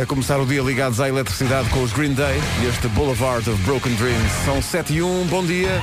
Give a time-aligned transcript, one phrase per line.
[0.00, 3.62] A começar o dia ligados à eletricidade com os Green Day e este Boulevard of
[3.62, 4.32] Broken Dreams.
[4.42, 5.82] São 7 e 1, bom dia.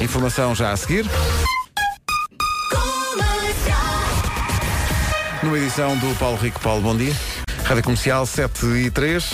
[0.00, 1.04] Informação já a seguir.
[5.42, 6.58] Numa edição do Paulo Rico.
[6.60, 7.14] Paulo, bom dia.
[7.64, 9.30] Rádio Comercial 7 e 3.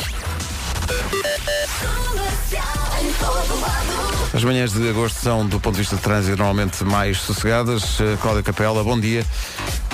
[4.35, 8.01] As manhãs de agosto são, do ponto de vista de trânsito, normalmente mais sossegadas.
[8.01, 9.27] Uh, Cláudia Capela, bom dia.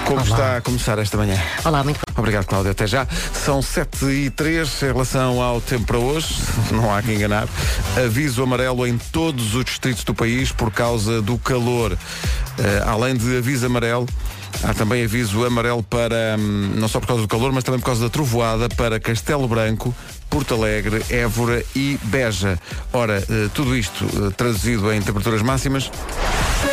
[0.04, 0.30] Como Olá.
[0.30, 1.36] está a começar esta manhã?
[1.64, 2.70] Olá, muito Obrigado, Cláudia.
[2.70, 3.04] Até já.
[3.32, 6.36] São 7 e 3 em relação ao tempo para hoje.
[6.70, 7.48] Não há que enganar.
[7.96, 11.98] Aviso amarelo em todos os distritos do país por causa do calor.
[12.58, 14.06] Eh, além de aviso amarelo,
[14.62, 17.86] há também aviso amarelo para, hum, não só por causa do calor, mas também por
[17.86, 19.94] causa da trovoada para Castelo Branco,
[20.28, 22.58] Porto Alegre, Évora e Beja.
[22.92, 25.90] Ora, eh, tudo isto eh, traduzido em temperaturas máximas.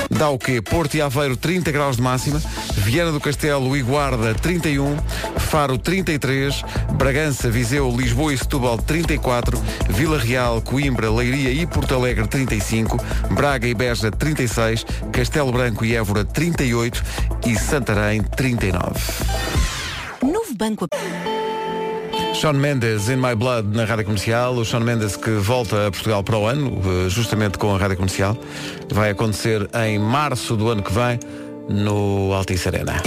[0.09, 0.61] Dá o quê?
[0.61, 2.41] Porto e Aveiro 30 graus de máxima,
[2.73, 4.97] Viana do Castelo e Guarda 31,
[5.37, 12.27] Faro 33, Bragança, Viseu, Lisboa e Setúbal 34, Vila Real, Coimbra, Leiria e Porto Alegre
[12.27, 12.97] 35,
[13.31, 17.03] Braga e Beja 36, Castelo Branco e Évora 38
[17.45, 18.99] e Santarém 39.
[20.21, 20.87] Novo banco.
[22.39, 24.57] Sean Mendes in My Blood na Rádio Comercial.
[24.57, 27.95] O Sean Mendes que volta a Portugal para o ano, eh, justamente com a Rádio
[27.95, 28.37] Comercial.
[28.91, 31.17] Vai acontecer em março do ano que vem
[31.69, 33.01] no Altice Arena.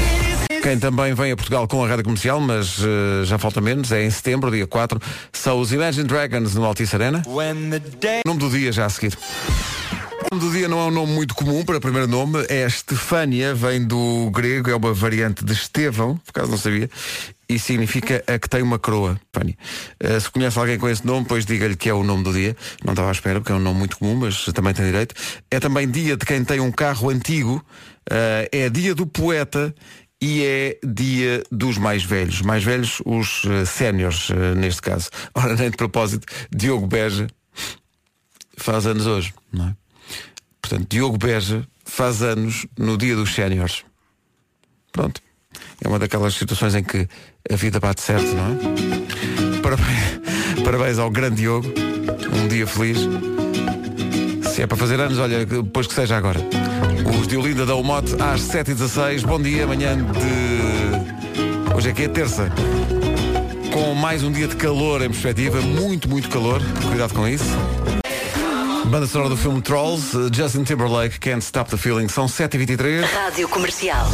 [0.63, 4.03] Quem também vem a Portugal com a Rádio Comercial, mas eh, já falta menos, é
[4.03, 4.99] em setembro, dia 4,
[5.33, 7.23] são os Imagine Dragons no Altice Arena.
[8.27, 9.17] O nome do dia já a seguir.
[10.31, 13.55] O nome do dia não é um nome muito comum para primeiro nome, é Estefânia,
[13.55, 16.91] vem do grego, é uma variante de Estevão, por acaso não sabia,
[17.49, 19.19] e significa a que tem uma coroa.
[20.01, 22.57] Eh, se conhece alguém com esse nome, pois diga-lhe que é o nome do dia.
[22.85, 25.15] Não estava à espera, porque é um nome muito comum, mas também tem direito.
[25.51, 27.65] É também dia de quem tem um carro antigo,
[28.11, 29.75] eh, é dia do poeta
[30.21, 32.43] e é dia dos mais velhos.
[32.43, 35.11] Mais velhos, os eh, séniores, eh, neste caso.
[35.35, 37.29] Ora, nem de propósito, Diogo Beja
[38.57, 39.77] faz anos hoje, não é?
[40.61, 43.85] Portanto, Diogo Beja faz anos no dia dos séniores.
[44.93, 45.23] Pronto.
[45.83, 47.09] É uma daquelas situações em que
[47.51, 49.61] a vida bate certo, não é?
[49.61, 50.21] Parabéns,
[50.65, 51.69] parabéns ao grande Diogo.
[52.33, 52.99] Um dia feliz.
[54.51, 56.41] Se é para fazer anos, olha, depois que seja agora.
[57.19, 59.27] Os de Olinda da Mote às 7h16.
[59.27, 61.75] Bom dia, amanhã de.
[61.75, 62.51] Hoje é que é terça.
[63.73, 66.61] Com mais um dia de calor em perspectiva, muito, muito calor.
[66.89, 67.45] Cuidado com isso.
[68.87, 72.09] Banda sonora do filme Trolls, Justin Timberlake, Can't Stop the Feeling.
[72.09, 73.03] São 7h23.
[73.03, 74.09] Rádio Comercial.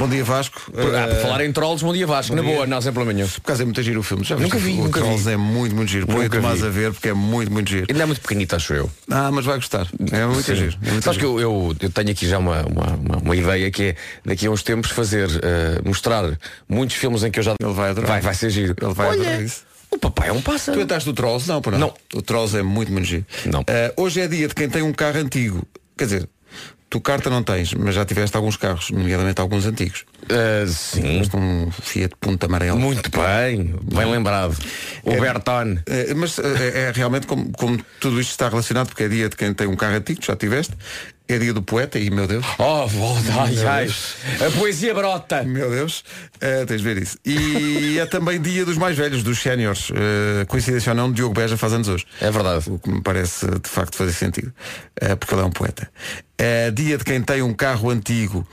[0.00, 0.62] Bom dia, Vasco.
[0.68, 2.34] Ah, por Uh, falar em trolls, bom dia Vasco.
[2.34, 2.54] Na dia.
[2.54, 3.28] boa, não problema nenhum.
[3.28, 4.24] Por acaso é muito giro o filme.
[4.24, 5.32] Já Nunca vi, o nunca Trolls vi.
[5.32, 6.06] é muito, muito giro.
[6.06, 6.66] Põe o Nunca Tomás vi.
[6.66, 7.86] a ver porque é muito, muito giro.
[7.86, 8.90] Ainda é muito pequenito, acho eu.
[9.10, 9.86] Ah, mas vai gostar.
[10.10, 10.56] É muito Sim.
[10.56, 10.78] giro.
[10.82, 11.38] É muito Sabes que giro.
[11.38, 14.62] eu, eu, eu tenho aqui já uma, uma, uma, ideia que é daqui a uns
[14.62, 17.54] tempos fazer, eh, mostrar muitos filmes em que eu já.
[17.62, 18.08] Ele vai adorar.
[18.08, 18.74] Vai, vai ser giro.
[18.80, 19.64] Ele vai Olha, adorar isso.
[19.90, 20.80] O papai é um Tu pássaro.
[20.80, 21.46] entraste do Trolls?
[21.46, 21.78] Não, por não.
[21.78, 21.94] Não.
[22.14, 23.26] O Trolls é muito, muito giro.
[23.44, 23.60] Não.
[23.60, 23.64] Uh,
[23.98, 25.62] hoje é dia de quem tem um carro antigo.
[25.98, 26.28] Quer dizer,
[26.90, 30.04] tu carta não tens, mas já tiveste alguns carros, nomeadamente alguns antigos.
[30.28, 31.20] Eh, sim.
[31.20, 32.78] Este um Fiat Punta Amarelo.
[32.78, 33.74] Muito bem.
[33.82, 34.56] Bem lembrado.
[35.04, 35.78] O É- Berton.
[35.86, 39.36] É, mas é, é realmente como, como tudo isto está relacionado, porque é dia de
[39.36, 40.74] quem tem um carro antigo, já tiveste,
[41.32, 42.44] é dia do poeta e meu Deus.
[42.58, 43.90] Oh, volta, ai, ai.
[44.46, 45.42] A poesia brota.
[45.42, 46.04] Meu Deus,
[46.40, 47.18] eh, tens de ver isso.
[47.24, 49.90] E é também dia dos mais velhos, dos séniores.
[49.94, 52.06] Eh, coincidência ou não, Diogo Beja faz anos hoje.
[52.20, 52.70] É verdade.
[52.70, 54.52] O que me parece de facto fazer sentido.
[55.00, 55.90] Eh, porque ele é um poeta.
[56.38, 58.46] É dia de quem tem um carro antigo.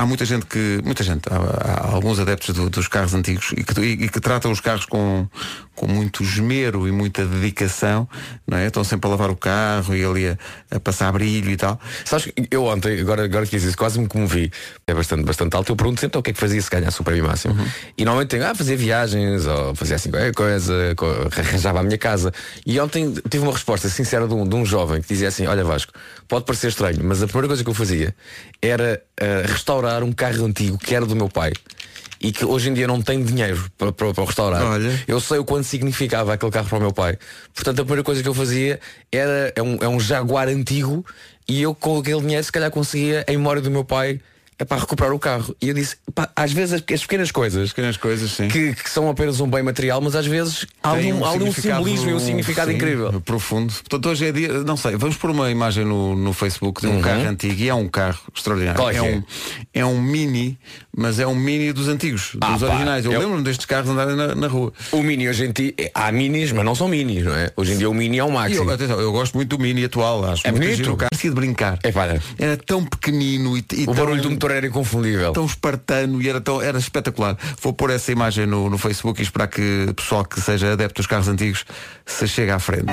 [0.00, 0.80] Há muita gente que.
[0.82, 4.18] Muita gente, há, há alguns adeptos do- dos carros antigos e que, e, e que
[4.18, 5.28] tratam os carros com,
[5.74, 8.08] com muito esmero e muita dedicação,
[8.46, 8.66] não é?
[8.66, 10.38] Estão sempre a lavar o carro e ali a,
[10.70, 11.78] a passar brilho e tal.
[12.06, 14.50] Sabes que eu ontem, agora, agora que isso, quase me comovi.
[14.86, 15.70] É bastante, bastante alto.
[15.72, 17.54] Eu pergunto sempre então, o que é que fazia se ganhasse o prémio máximo.
[17.98, 21.06] E normalmente tenho, ah, fazer viagens, ou fazia assim qualquer coisa, co-
[21.38, 22.32] arranjava a minha casa.
[22.64, 25.62] E ontem tive uma resposta sincera de um, de um jovem que dizia assim, olha
[25.62, 25.92] Vasco,
[26.26, 28.14] pode parecer estranho, mas a primeira coisa que eu fazia
[28.62, 31.52] era ah, restaurar um carro antigo que era do meu pai.
[32.22, 34.62] E que hoje em dia não tenho dinheiro para, para, para restaurar.
[34.62, 35.04] Olha.
[35.08, 37.18] Eu sei o quanto significava aquele carro para o meu pai.
[37.54, 38.78] Portanto, a primeira coisa que eu fazia
[39.10, 41.04] era é um, é um Jaguar antigo
[41.48, 44.20] e eu com aquele dinheiro se calhar conseguia, em memória do meu pai,
[44.60, 45.56] é para recuperar o carro.
[45.60, 48.48] E eu disse, pá, às vezes as, as pequenas coisas Pequenas coisas, sim.
[48.48, 51.32] que, que são apenas um bem material, mas às vezes há Tem um, há um
[51.32, 53.20] significado, simbolismo e um significado sim, incrível.
[53.22, 53.72] Profundo.
[53.72, 57.00] Portanto, hoje é dia, não sei, vamos pôr uma imagem no, no Facebook de um
[57.00, 58.78] carro antigo e é um carro extraordinário.
[58.78, 59.02] Qual é que é?
[59.02, 59.22] um,
[59.72, 60.58] é um Mini
[60.96, 63.04] mas é um Mini dos antigos, Ah, dos pá, originais.
[63.04, 64.72] Eu eu- lembro-me destes carros andarem na, na rua.
[64.92, 67.50] O Mini hoje em dia, há Minis, mas não são Minis, não é?
[67.56, 68.56] Hoje em dia o Mini é E Maxi.
[68.56, 70.76] eu, atenção, eu gosto muito do Mini atual, acho É muito bonito.
[70.76, 70.92] giro.
[70.92, 71.78] O carro de brincar.
[71.82, 72.06] É pá,
[72.38, 75.32] Era tão pequenino e, e o tão, barulho do motor era inconfundível.
[75.32, 77.36] tão espartano e era, tão, era espetacular.
[77.62, 81.00] Vou pôr essa imagem no, no Facebook e esperar que o pessoal que seja adepto
[81.00, 81.64] dos carros antigos
[82.06, 82.92] se chegue à frente.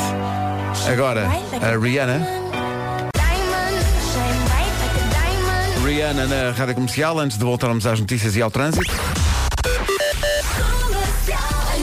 [0.91, 1.27] Agora,
[1.61, 2.56] a Rihanna.
[5.87, 8.93] Rihanna na rádio comercial, antes de voltarmos às notícias e ao trânsito.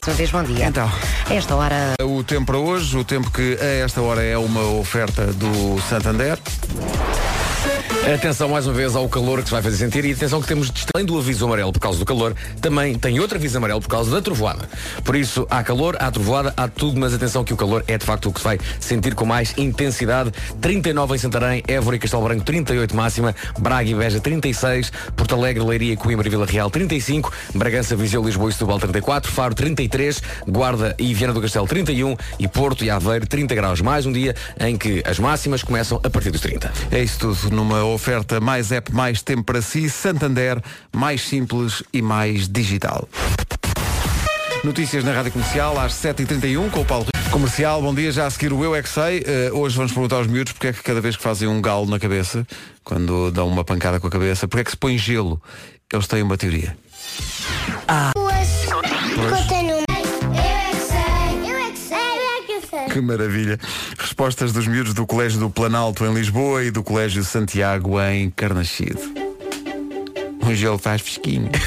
[0.06, 0.66] Uma vez, bom dia.
[0.66, 0.92] Então.
[1.30, 5.28] Esta hora, O tempo para hoje, o tempo que a esta hora é uma oferta
[5.28, 6.38] do Santander.
[8.12, 10.70] Atenção mais uma vez ao calor que se vai fazer sentir e atenção que temos,
[10.94, 14.10] além do aviso amarelo por causa do calor, também tem outro aviso amarelo por causa
[14.10, 14.68] da trovoada.
[15.02, 18.04] Por isso, há calor, há trovoada, há tudo, mas atenção que o calor é de
[18.04, 20.30] facto o que se vai sentir com mais intensidade.
[20.60, 25.64] 39 em Santarém, Évora e Castelo Branco 38 máxima, Braga e Beja 36, Porto Alegre,
[25.64, 30.94] Leiria, Coimbra e Vila Real 35, Bragança, Viseu, Lisboa e Setúbal 34, Faro 33, Guarda
[30.98, 33.80] e Viana do Castelo 31 e Porto e Aveiro 30 graus.
[33.80, 36.70] Mais um dia em que as máximas começam a partir dos 30.
[36.90, 40.60] É isso tudo numa oferta mais app, mais tempo para si, Santander,
[40.94, 43.08] mais simples e mais digital.
[44.64, 47.06] Notícias na Rádio Comercial às 7h31 com o Paulo.
[47.30, 49.22] Comercial, bom dia, já a seguir o Eu É Que Sei.
[49.26, 51.86] Eh, hoje vamos perguntar aos miúdos porque é que cada vez que fazem um galo
[51.86, 52.46] na cabeça,
[52.82, 55.40] quando dão uma pancada com a cabeça, porque é que se põe gelo?
[55.92, 56.76] Eles têm uma teoria.
[62.94, 63.58] Que maravilha.
[63.98, 69.00] Respostas dos miúdos do Colégio do Planalto em Lisboa e do Colégio Santiago em Carnaxide.
[70.40, 71.50] O gelo faz fresquinho.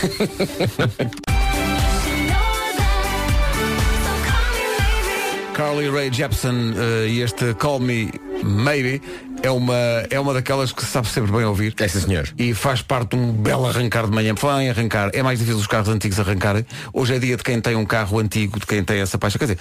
[5.54, 8.10] Carly Rae Jepsen eh, e este Call Me
[8.44, 9.02] Maybe
[9.44, 9.76] é uma,
[10.10, 11.74] é uma daquelas que se sabe sempre bem ouvir.
[11.80, 12.28] É sim, senhor.
[12.38, 14.36] E faz parte de um belo arrancar de manhã.
[14.36, 16.66] Falar em arrancar, é mais difícil os carros antigos arrancarem.
[16.94, 19.40] Hoje é dia de quem tem um carro antigo, de quem tem essa paixão.
[19.40, 19.60] Quer dizer,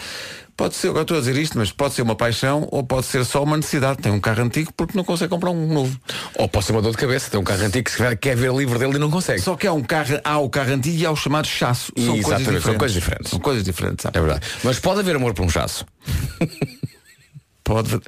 [0.56, 3.24] pode ser, agora estou a dizer isto, mas pode ser uma paixão ou pode ser
[3.24, 3.98] só uma necessidade.
[3.98, 5.98] Tem um carro antigo porque não consegue comprar um novo.
[6.34, 8.52] Ou pode ser uma dor de cabeça, tem um carro antigo que se quer ver
[8.52, 9.40] livre dele e não consegue.
[9.40, 11.92] Só que há um carro, há o carro antigo e há o chamado chasso.
[11.96, 12.64] São coisas diferentes.
[12.64, 13.30] são coisas diferentes.
[13.30, 14.18] São coisas diferentes, sabe?
[14.18, 14.46] É verdade.
[14.64, 15.84] Mas pode haver amor por um chasso.
[17.66, 18.00] Pode.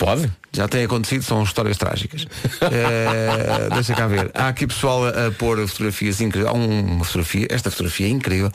[0.00, 0.32] Pode?
[0.52, 2.26] Já tem acontecido, são histórias trágicas.
[2.60, 4.30] Eh, deixa cá ver.
[4.34, 6.52] Há aqui pessoal a, a pôr fotografias incríveis.
[6.52, 8.50] Há uma fotografia, esta fotografia é incrível,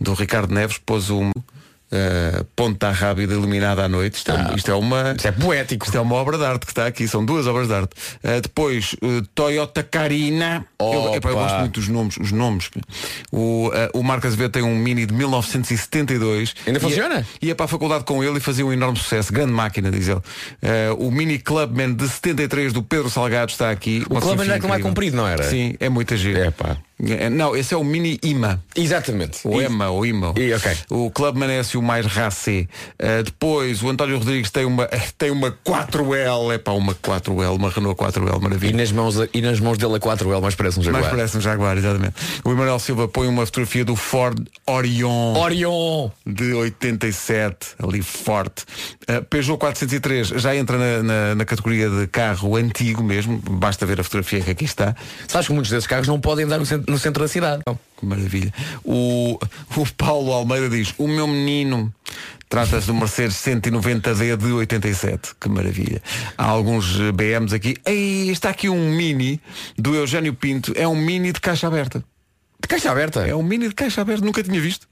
[0.00, 1.30] do Ricardo Neves, pôs um
[1.92, 4.14] eh, ponta rápida iluminada à noite.
[4.18, 5.14] Isto é, isto é uma.
[5.16, 5.84] Isso é poético.
[5.86, 7.90] Isto é uma obra de arte que está aqui, são duas obras de arte.
[8.22, 10.64] Eh, depois, eh, Toyota Carina.
[10.80, 12.16] Eu, epá, eu gosto muito dos nomes.
[12.16, 12.70] Os nomes.
[13.32, 16.54] O, o Marcos Azevedo tem um Mini de 1972.
[16.66, 17.26] Ainda Ia- funciona?
[17.42, 19.32] Ia para a faculdade com ele e fazia um enorme sucesso.
[19.32, 20.20] Grande máquina, diz ele.
[20.98, 24.04] O Mini Clubman de 73 do Pedro Salgado está aqui.
[24.08, 24.82] O Clubman era aquele mais incrível.
[24.90, 25.42] comprido, não era?
[25.44, 26.38] Sim, é muita giro.
[26.38, 26.76] É, pá.
[27.06, 28.62] Eh, Não, esse é o Mini IMA.
[28.76, 29.40] Exatamente.
[29.44, 30.34] O E- EMA, o IMA.
[30.36, 30.72] E, ok.
[30.90, 32.66] O Clubman é assim o mais racé.
[33.00, 34.86] Uh, depois, o António Rodrigues tem uma,
[35.16, 36.52] tem uma 4L.
[36.54, 38.76] É pá, uma 4L, uma Renault 4L, E maravilha.
[38.76, 41.10] nas, mãos, e nas mãos dele a 4L mais parece um Mais Jaguar.
[41.10, 42.14] parece um Jaguar, exatamente.
[42.44, 46.10] O Emanuel Silva põe uma fotografia do Ford Orion Orion!
[46.26, 48.64] de 87, ali forte.
[49.08, 53.38] Uh, Peugeot 403 já entra na, na- na categoria de carro antigo mesmo.
[53.50, 54.94] Basta ver a fotografia que aqui está.
[55.28, 57.62] Sabes que muitos desses carros não podem andar no centro, no centro da cidade.
[57.96, 58.52] Que maravilha.
[58.84, 59.38] O,
[59.76, 61.92] o Paulo Almeida diz, o meu menino
[62.48, 65.34] trata-se do Mercedes 190D de 87.
[65.38, 66.02] Que maravilha.
[66.36, 67.76] Há alguns BMs aqui.
[67.86, 69.40] Ei, está aqui um Mini
[69.78, 70.72] do Eugênio Pinto.
[70.76, 72.04] É um Mini de caixa aberta.
[72.60, 73.26] De caixa aberta.
[73.26, 74.24] É um Mini de caixa aberta.
[74.24, 74.89] Nunca tinha visto.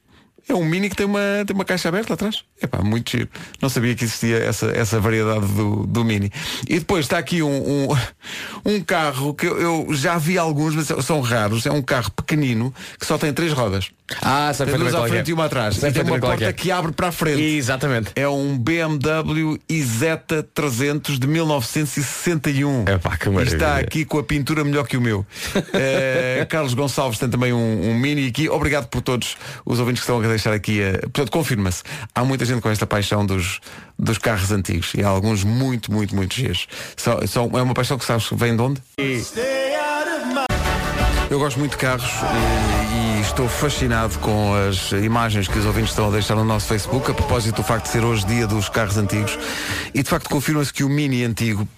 [0.49, 2.43] É um Mini que tem uma, tem uma caixa aberta atrás.
[2.61, 3.29] É pá, muito giro.
[3.61, 6.31] Não sabia que existia essa, essa variedade do, do Mini.
[6.69, 7.97] E depois está aqui um, um,
[8.65, 11.67] um carro que eu, já vi alguns, mas são raros.
[11.67, 13.91] É um carro pequenino que só tem três rodas.
[14.23, 15.09] Ah, sabe Tem duas à é.
[15.09, 15.77] frente e uma atrás.
[15.77, 16.53] E tem uma qual porta é.
[16.53, 17.43] que abre para a frente.
[17.43, 18.11] Exatamente.
[18.17, 22.85] É um BMW Isetta 300 de 1961.
[22.89, 23.55] Epá, que E maravilha.
[23.55, 25.27] está aqui com a pintura melhor que o meu.
[25.81, 28.49] Eh, Carlos Gonçalves tem também um, um mini aqui.
[28.49, 30.81] Obrigado por todos os ouvintes que estão a deixar aqui.
[30.81, 31.83] eh, portanto, confirma-se.
[32.15, 33.61] Há muita gente com esta paixão dos,
[33.99, 34.93] dos carros antigos.
[34.95, 36.67] E há alguns muito, muito, muito giros.
[36.97, 38.83] São, são, é uma paixão que sabes vem de onde?
[41.31, 45.91] Eu gosto muito de carros e, e estou fascinado com as imagens que os ouvintes
[45.91, 48.71] estão a deixar no nosso Facebook a propósito do facto de ser hoje dia dos
[48.71, 49.39] carros antigos
[49.93, 51.69] e de facto confirma-se que o Mini antigo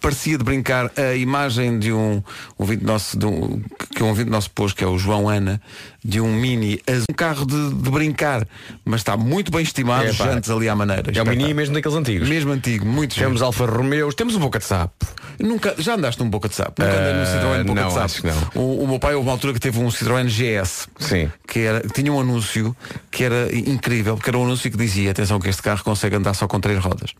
[0.00, 2.22] parecia de brincar a imagem de um
[2.56, 3.60] ouvinte nosso, de um,
[3.94, 5.60] que um ouvinte nosso pôs, que é o João Ana,
[6.06, 8.46] de um mini, azul, um carro de, de brincar,
[8.84, 10.24] mas está muito bem estimado, É, pá.
[10.26, 11.02] jantes ali à maneira.
[11.02, 11.36] É o Espetáculo.
[11.36, 12.28] mini mesmo daqueles antigos.
[12.28, 13.14] Mesmo antigo, muito.
[13.14, 15.06] Temos Alfa Romeos, temos um boca de sapo.
[15.38, 16.82] Nunca, já andaste num Boca de Sapo?
[16.82, 18.04] Nunca andei num Eh, Citroën Boca não, de Sapo.
[18.06, 18.62] acho que não.
[18.62, 20.88] O, o meu pai houve uma altura que teve um Citroën GS.
[20.98, 21.30] Sim.
[21.46, 22.74] Que, era, que tinha um anúncio
[23.10, 26.32] que era incrível, porque era um anúncio que dizia, atenção que este carro consegue andar
[26.32, 27.10] só com três rodas.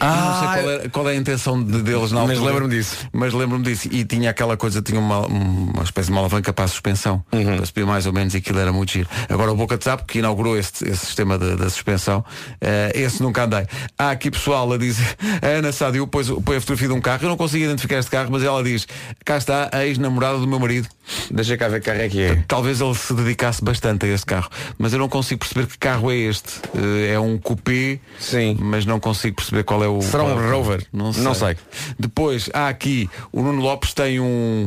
[0.00, 2.52] Eu não sei qual é, qual é a intenção de, deles na Ah, Mas altura.
[2.54, 2.96] lembro-me disso.
[3.12, 3.88] Mas lembro-me disso.
[3.92, 7.22] E tinha aquela coisa, tinha uma, uma espécie de uma alavanca para a suspensão.
[7.30, 7.56] Uhum.
[7.56, 9.08] Para subir mais ou menos e aquilo era muito giro.
[9.28, 12.24] Agora o Boca de Sapo, que inaugurou este, esse sistema de- da suspensão,
[12.60, 13.66] eh, esse nunca andei.
[13.98, 17.20] Há aqui pessoal a dizer, a Ana Sádio pôs, põe a fotografia de um carro,
[17.24, 18.86] eu não consigo identificar este carro, mas ela diz,
[19.24, 20.88] cá está a ex-namorada do meu marido.
[21.30, 22.44] Deixa cá ver que carro é que é.
[22.48, 26.10] Talvez ele se dedicasse bastante a este carro, mas eu não consigo perceber que carro
[26.10, 26.60] é este.
[26.74, 28.56] Eh, É um coupé, Sim.
[28.60, 30.02] mas não consigo perceber qual é o.
[30.02, 30.86] Será um qual é Rover?
[30.92, 31.22] Não sei.
[31.22, 31.56] Não sei.
[31.98, 34.66] Depois há aqui o Nuno Lopes tem um,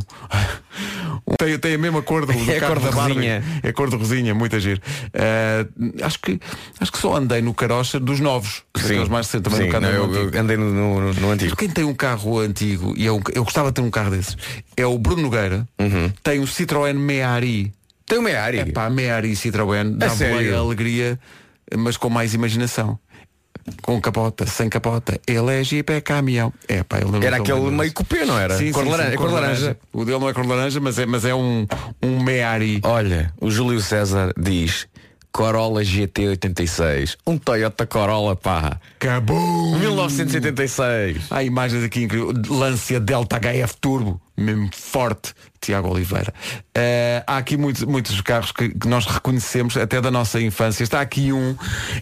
[1.38, 3.28] tem, tem a mesma cor do, do É a carro da Barbie.
[3.64, 4.82] É cor de rosinha, muito agir.
[6.04, 6.40] acho que
[6.80, 9.88] acho que só andei no carocha dos novos, daqueles mais recentes, também Sim, não, no
[9.96, 10.36] eu, antigo.
[10.36, 11.56] eu andei no, no- no antigo.
[11.56, 14.38] Quem tem um carro antigo, e eu, eu gostava de ter um carro desses,
[14.78, 16.12] é o Bruno Nogueira, Uhum.
[16.24, 17.72] tem o Citroën Meari.
[18.06, 18.62] Tem uma área.
[18.62, 20.58] É pá, Meari Citroën dá sério?
[20.58, 21.20] alegria,
[21.78, 22.98] mas com mais imaginação.
[23.82, 26.54] Com capota, sem capota, ele é Jeep, é caminhão.
[26.68, 27.94] É, pá, Era aquele meio disso.
[27.96, 28.58] cupê, não era?
[28.58, 29.78] Sim, cor, sim, laranja, sim, é cor laranja.
[29.94, 31.66] O dele não é cor laranja, mas é, mas é um,
[32.02, 32.82] um Meari.
[32.84, 34.88] Olha, o Júlio César diz
[35.32, 37.18] Corolla GT86.
[37.26, 38.80] Um Toyota Corolla, pá.
[39.00, 39.78] Cabum!
[39.80, 41.28] 1986.
[41.30, 42.48] Há imagens aqui incríveis.
[42.48, 46.34] Lancia Delta HF Turbo, mesmo forte, Tiago Oliveira.
[46.74, 50.84] Eh, há aqui muitos, muitos carros que, que nós reconhecemos até da nossa infância.
[50.84, 51.56] Está aqui um,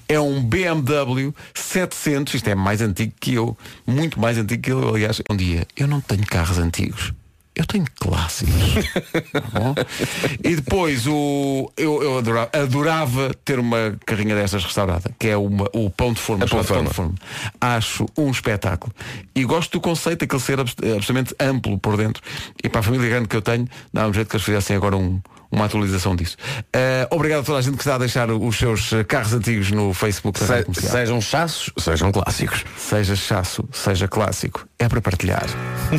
[0.08, 4.90] é um BMW 700, isto é mais antigo que eu, muito mais antigo que eu,
[4.90, 5.22] aliás.
[5.30, 7.14] Um dia, eu não tenho carros antigos.
[7.58, 8.54] Eu tenho clássicos.
[9.52, 9.74] Tá
[10.44, 15.68] e depois o, eu, eu adorava, adorava ter uma carrinha dessas restaurada, que é uma,
[15.74, 16.46] o pão de forma.
[16.46, 17.16] Pão de chamado forma.
[17.60, 18.94] Acho um espetáculo.
[19.36, 22.22] E gosto do conceito, aquele ser abs- absolutamente amplo por dentro.
[22.64, 24.96] E para a família grande que eu tenho, dá um jeito que eles fizessem agora
[24.96, 25.20] um-
[25.52, 26.38] uma atualização disso.
[26.74, 29.94] Eh, obrigado a toda a gente que está a deixar os seus carros antigos no
[29.94, 32.64] Facebook Se- sejam chassos, sejam clássicos.
[32.78, 35.46] Seja chasso, seja clássico, é para partilhar.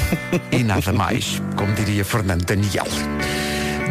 [0.52, 2.86] e nada mais, como diria Fernando Daniel.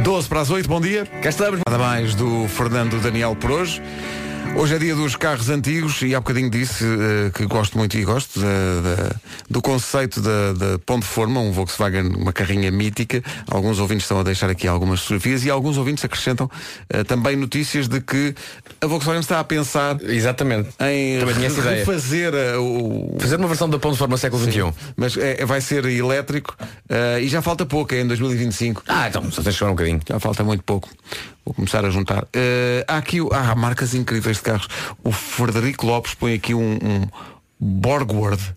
[0.03, 1.05] 12 para as 8, bom dia.
[1.21, 1.59] Cá estamos.
[1.67, 3.81] Nada mais do Fernando Daniel por hoje.
[4.59, 8.03] Hoje é dia dos carros antigos e há bocadinho disse eh, que gosto muito e
[8.03, 9.15] gosto da-
[9.47, 13.21] do conceito da, da Ponte Forma, um Volkswagen, uma carrinha mítica.
[13.47, 16.49] Alguns ouvintes estão a deixar aqui algumas fotografias e alguns ouvintes acrescentam
[16.89, 18.33] eh, também notícias de que
[18.81, 20.69] a Volkswagen está a pensar Exatamente.
[20.81, 21.19] em
[21.79, 24.73] refazer eh, o, Fazer uma versão da Ponto de Forma século XXI.
[24.95, 26.57] mas é- vai ser elétrico
[27.21, 28.83] e já falta pouco, é em 2025.
[28.87, 30.01] Ah, então só tens de esperar um bocadinho.
[30.09, 30.89] Já falta muito pouco.
[31.47, 32.27] Vou começar a juntar.
[32.33, 34.67] Eh, há aqui o- há marcas incríveis de carros.
[35.01, 37.07] O Frederico Lopes põe aqui um, um
[37.57, 38.53] Borgward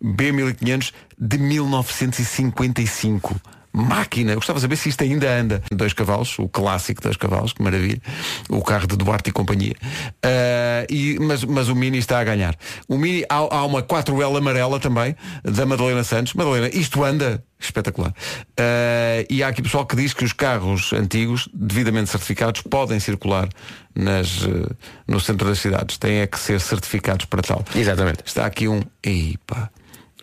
[0.00, 3.34] B1500 de 1955.
[3.72, 5.62] Máquina, eu gostava de saber se isto ainda anda.
[5.70, 8.00] Dois cavalos, o clássico dois cavalos, que maravilha.
[8.48, 9.74] O carro de Duarte e companhia.
[10.22, 12.54] Eh, e, mas, mas o Mini está a ganhar.
[12.86, 16.34] O Mini, há, há uma 4L amarela também, da Madalena Santos.
[16.34, 18.14] Madalena, isto anda espetacular.
[18.56, 23.48] Eh, e há aqui pessoal que diz que os carros antigos, devidamente certificados, podem circular
[23.94, 24.74] nas, eh,
[25.06, 25.96] no centro das cidades.
[25.96, 27.64] Têm é que ser certificados para tal.
[27.74, 28.22] Exatamente.
[28.24, 28.82] Está aqui um.
[29.02, 29.70] Epa,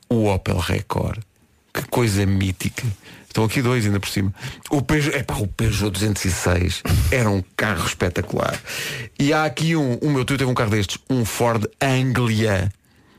[0.08, 1.20] o Opel Record.
[1.74, 2.86] Que coisa mítica.
[3.30, 4.34] Estão aqui dois ainda por cima.
[4.72, 6.82] O Peugeot, epá, o Peugeot 206
[7.12, 8.60] era um carro espetacular.
[9.20, 12.72] E há aqui um, o meu tio teve um carro destes, um Ford Anglia.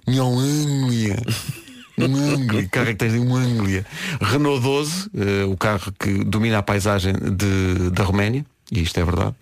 [0.07, 1.17] Não Anglia.
[1.97, 3.87] Um Anglia, carro é que tens de um Anglia.
[4.21, 8.45] Renault 12, eh, o carro que domina a paisagem de, da Roménia.
[8.73, 9.35] E isto é verdade.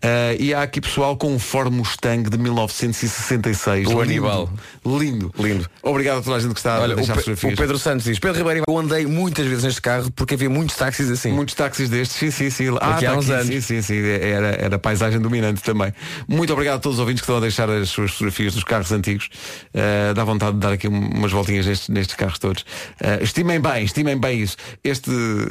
[0.00, 3.86] Eh, e há aqui pessoal com um Ford Mustang de 1966.
[3.86, 4.00] O Lindo.
[4.00, 4.50] Aníbal.
[4.86, 5.32] Lindo.
[5.38, 5.68] Lindo.
[5.82, 7.52] Obrigado a toda a gente que está a Olha, o, deixar Pe- fotografias.
[7.52, 10.76] o Pedro Santos diz, Pedro Ribeiro, eu andei muitas vezes neste carro porque havia muitos
[10.76, 11.30] táxis assim.
[11.32, 12.68] Muitos táxis destes, sim, sim, sim.
[12.80, 13.46] Ah, Aqui há tá uns aqui, anos.
[13.48, 13.98] Sim, sim, sim.
[14.00, 15.92] Era, era paisagem dominante também.
[16.26, 18.90] Muito obrigado a todos os ouvintes que estão a deixar as suas fotografias dos carros
[18.92, 19.28] antigos.
[19.74, 22.62] Uh, dá vontade de dar aqui um- umas voltinhas nestes, nestes carros todos.
[22.62, 24.56] Uh, estimem bem, estimem bem isso.
[24.82, 25.10] Este,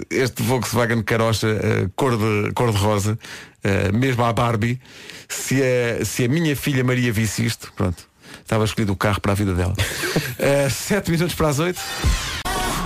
[0.09, 4.79] este Volkswagen Carocha uh, cor, de, cor de rosa, uh, mesmo à Barbie,
[5.27, 8.03] se a, se a minha filha Maria visse isto, pronto,
[8.41, 9.73] estava escolhido o carro para a vida dela.
[9.73, 11.81] Uh, sete minutos para as oito.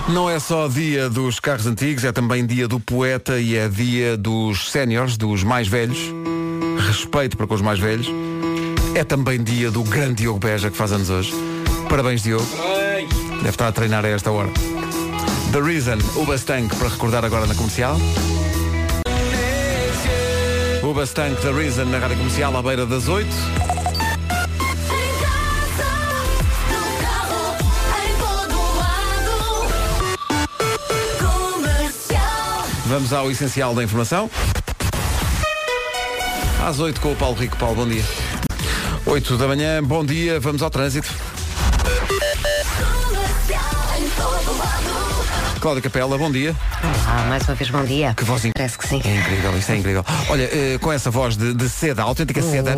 [0.10, 4.18] Não é só dia dos carros antigos, é também dia do poeta e é dia
[4.18, 5.98] dos séniores, dos mais velhos.
[6.88, 8.08] Respeito para com os mais velhos.
[8.96, 11.34] É também dia do grande Diogo Beja que faz anos hoje.
[11.90, 12.46] Parabéns, Diogo.
[13.38, 14.50] Deve estar a treinar a esta hora.
[15.52, 17.98] The Reason, o Bastank, para recordar agora na comercial.
[20.84, 23.25] O Bastank, The Reason, na rádio comercial, à beira das 8.
[32.86, 34.30] Vamos ao essencial da informação.
[36.68, 37.56] Às 8 com o Paulo Rico.
[37.56, 38.04] Paulo, bom dia.
[39.06, 41.08] 8 da manhã, bom dia, vamos ao trânsito.
[45.63, 46.53] Cláudia Capela, bom dia.
[47.08, 48.13] Ah, mais uma vez bom dia.
[48.17, 49.01] Que voz Parece que sim.
[49.05, 50.05] É incrível, isto é incrível.
[50.27, 52.75] Olha, eh, com essa voz de, de seda, autêntica seda,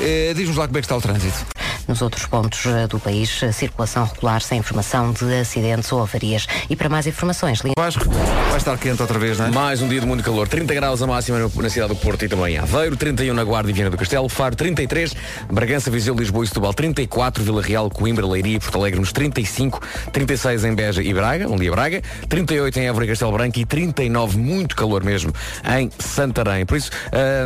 [0.00, 1.51] eh, diz-nos lá como é que está o trânsito.
[1.88, 6.46] Nos outros pontos eh, do país, a circulação regular sem informação de acidentes ou avarias.
[6.70, 7.74] E para mais informações, ligue.
[7.76, 8.04] Vasco,
[8.48, 9.50] vai estar quente outra vez, não é?
[9.50, 10.48] Mais um dia de muito calor.
[10.48, 13.70] 30 graus a máxima na cidade do Porto e também em Aveiro, 31 na Guarda
[13.70, 15.14] e Viana do Castelo, Faro 33,
[15.50, 19.80] Bragança, Viseu, Lisboa e Setúbal 34, Vila Real, Coimbra, Leiria e Porto Alegre nos 35,
[20.12, 23.64] 36 em Beja e Braga, um dia Braga, 38 em Évora e Castelo Branco e
[23.64, 25.32] 39, muito calor mesmo,
[25.76, 26.64] em Santarém.
[26.66, 26.90] Por isso,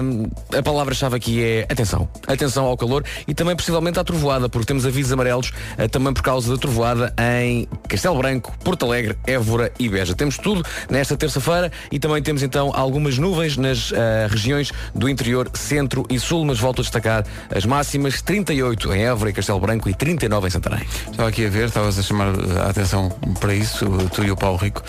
[0.03, 2.09] hum, a palavra-chave aqui é atenção.
[2.27, 6.23] Atenção ao calor e também possivelmente à trovoada, porque temos avisos amarelos eh, também por
[6.23, 10.15] causa da trovoada em Castelo Branco, Porto Alegre, Évora e Beja.
[10.15, 15.51] Temos tudo nesta terça-feira e também temos então algumas nuvens nas eh, regiões do interior,
[15.55, 19.89] centro e sul, mas volto a destacar as máximas 38 em Évora e Castelo Branco
[19.89, 20.87] e 39 em Santarém.
[21.11, 22.29] Estava aqui a ver, estavas a chamar
[22.61, 23.09] a atenção
[23.41, 24.83] para isso, tu e o Paulo Rico,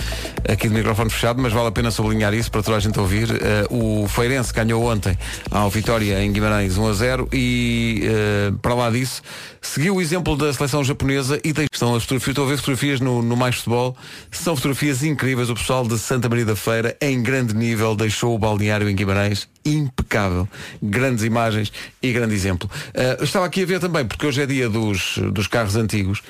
[0.48, 3.30] aqui de microfone fechado, mas vale a pena sublinhar isso para toda a gente ouvir.
[3.32, 5.18] Eh, o Feirense ganhou ontem
[5.52, 9.22] ao Vitória em Guimarães 1 a 0 e eh, para lá disso
[9.62, 13.00] seguiu o exemplo da seleção japonesa e tem- estão as fotografias, estou a ver fotografias
[13.00, 13.96] no, no Mais Futebol,
[14.32, 15.50] são fotografias incríveis.
[15.50, 19.48] O pessoal de Santa Maria da Feira, em grande nível, deixou o balneário em Guimarães
[19.66, 20.48] impecável.
[20.82, 22.70] Grandes imagens e grande exemplo.
[23.18, 26.22] Eu estava aqui a ver também, porque hoje é dia dos, dos carros antigos.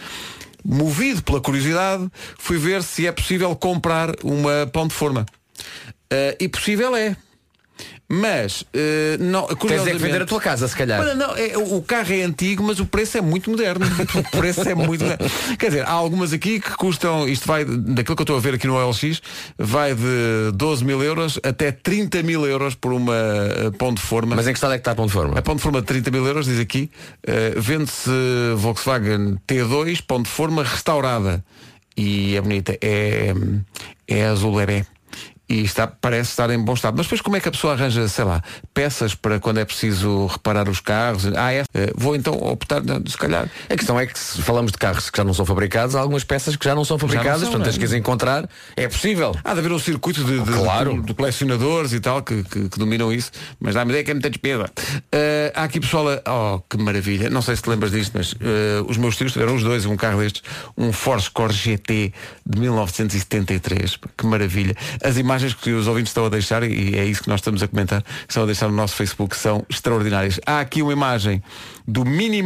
[0.66, 5.26] Movido pela curiosidade, fui ver se é possível comprar uma pão de forma.
[6.10, 7.16] Eh, e possível é.
[8.10, 9.98] Mas, eh, não, Tens é que curiosamente...
[9.98, 11.14] vender a tua casa, se calhar.
[11.16, 13.86] Não, é, o carro é antigo, mas o preço é muito moderno.
[14.18, 15.30] O preço é muito moderno.
[15.60, 18.56] Quer dizer, há algumas aqui que custam, isto vai, daquilo que eu estou a ver
[18.56, 19.22] aqui no OLX,
[19.58, 24.36] vai de 12 mil euros até 30 mil euros por uma eh, pão de forma.
[24.36, 25.38] Mas em que estado é que está a pão de forma?
[25.38, 26.90] A pão de forma de 30 mil euros, diz aqui,
[27.24, 28.10] eh, vende-se
[28.56, 31.44] Volkswagen T2, pão de forma restaurada.
[31.96, 33.34] E é bonita, é,
[34.08, 34.86] é azul bebê.
[35.50, 36.96] E está, parece estar em bom estado.
[36.98, 38.42] Mas depois como é que a pessoa arranja, sei lá,
[38.74, 41.26] peças para quando é preciso reparar os carros?
[41.38, 41.64] Ah, é?
[41.74, 43.50] Eh, vou então optar, não, se calhar.
[43.70, 46.26] A questão é que se falamos de carros que já não são fabricados, há algumas
[46.26, 47.70] peças que já não são fabricadas, são, portanto não é?
[47.72, 48.50] tens que as encontrar.
[48.76, 49.34] É possível.
[49.42, 50.96] Há de haver um circuito de, de- Claro.
[51.02, 54.14] de- de colecionadores e tal que, que- que dominam isso, mas dá-me ideia que é
[54.16, 54.70] muita despesa.
[55.14, 56.22] Eh, há aqui pessoal, a-
[56.56, 59.56] oh, que maravilha, não sei se te lembras disto, mas eh, os meus tios tiveram
[59.56, 60.44] os dois, um carro destes,
[60.78, 62.12] um Force Core GT
[62.46, 64.76] de 1973, que maravilha.
[65.02, 67.68] As imagens que os ouvintes estão a deixar, e é isso que nós estamos a
[67.68, 70.40] comentar, estão a deixar no nosso Facebook, são extraordinárias.
[70.46, 71.42] Há aqui uma imagem
[71.88, 72.42] do Mini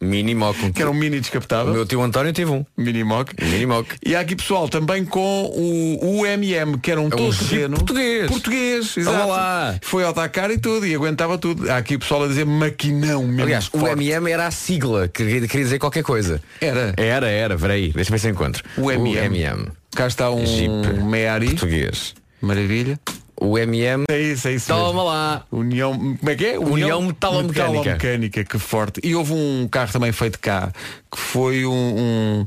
[0.00, 0.72] Mock, Mini Mock.
[0.72, 1.72] que era um mini O descapotável.
[1.72, 2.64] meu tio António teve um.
[2.76, 3.32] Mini Mock.
[3.42, 3.94] Mini Mock.
[4.04, 8.26] E há aqui pessoal também com o UMM, que era um É um Jeep português.
[8.28, 9.16] Português, exato.
[9.16, 9.78] Olha lá.
[9.82, 11.70] Foi ao Dakar e tudo, e aguentava tudo.
[11.70, 13.42] Há aqui pessoal a dizer maquinão mesmo.
[13.42, 13.92] Aliás, o forte.
[14.04, 16.40] MM era a sigla, que queria dizer qualquer coisa.
[16.60, 16.94] Era.
[16.96, 18.62] Era, era, peraí, deixa-me ver se eu encontro.
[18.76, 19.16] O MM.
[19.38, 19.68] MM.
[19.94, 20.70] Cá está um Jeep.
[21.02, 21.48] Meari.
[21.50, 22.14] Português.
[22.40, 23.00] Maravilha.
[23.40, 24.04] O MM.
[24.10, 24.66] É isso, é isso.
[24.68, 25.04] Toma mesmo.
[25.04, 25.42] lá.
[25.52, 26.58] União, como é que é?
[26.58, 27.66] União Metalomecânica.
[27.92, 29.00] Metalomecânica, que forte.
[29.04, 30.72] E houve um carro também feito cá,
[31.10, 32.46] que foi um, um-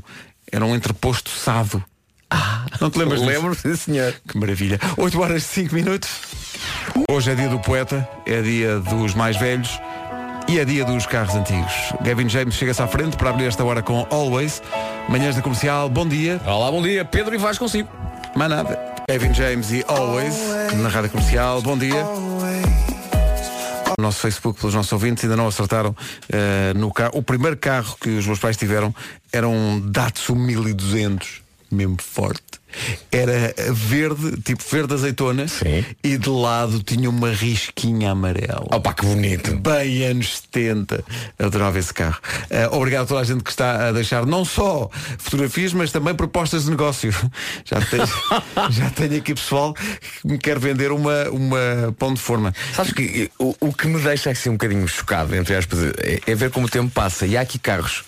[0.50, 1.82] era um entreposto sado.
[2.30, 3.20] Ah, não te lembras?
[3.20, 4.14] Lembro, sim senhor.
[4.28, 4.78] Que maravilha.
[4.96, 6.10] 8 horas e 5 minutos.
[7.10, 9.78] Hoje é dia do poeta, é dia dos mais velhos
[10.48, 11.72] e é dia dos carros antigos.
[12.02, 14.62] Gavin James chega-se à frente para abrir esta hora com Always.
[15.08, 16.40] Manhãs da comercial, bom dia.
[16.46, 17.04] Olá, bom dia.
[17.04, 17.88] Pedro e Vaz consigo.
[18.34, 18.91] Mais nada.
[19.08, 20.34] Gavin James e Always,
[20.82, 22.04] na rádio comercial, bom dia.
[23.98, 25.94] No nosso Facebook, pelos nossos ouvintes, ainda não acertaram
[26.30, 27.12] eh, no carro.
[27.14, 28.94] O primeiro carro que os meus pais tiveram
[29.32, 32.51] era um Datsun 1200, mesmo forte.
[33.10, 35.84] Era verde, tipo verde azeitona, Sim.
[36.02, 38.66] e de lado tinha uma risquinha amarela.
[38.70, 39.56] Opa, que bonito.
[39.56, 41.04] Bem anos 70.
[41.38, 42.20] Adorava esse carro.
[42.50, 46.14] Eh, obrigado a toda a gente que está a deixar não só fotografias, mas também
[46.14, 47.12] propostas de negócio.
[47.64, 48.06] Já tenho,
[48.70, 52.52] já tenho aqui pessoal que me quer vender uma, uma pão de forma.
[52.74, 56.34] Sabes que o, o que me deixa assim um bocadinho chocado, entre aspas, é, é
[56.34, 57.26] ver como o tempo passa.
[57.26, 58.04] E há aqui carros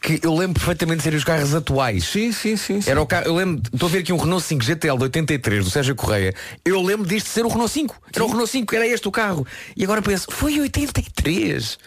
[0.00, 2.04] que eu lembro perfeitamente de serem os carros atuais.
[2.04, 2.80] Sim, sim, sim.
[2.80, 2.90] sim.
[2.90, 5.64] Era o carro, eu lembro, estou a ver aqui um Renault 5 GTL de 83
[5.64, 6.34] do Sérgio Correia.
[6.64, 8.00] Eu lembro disto ser o Renault 5.
[8.14, 9.46] Era o Renault 5, era este o carro.
[9.76, 11.78] E agora penso, foi 83.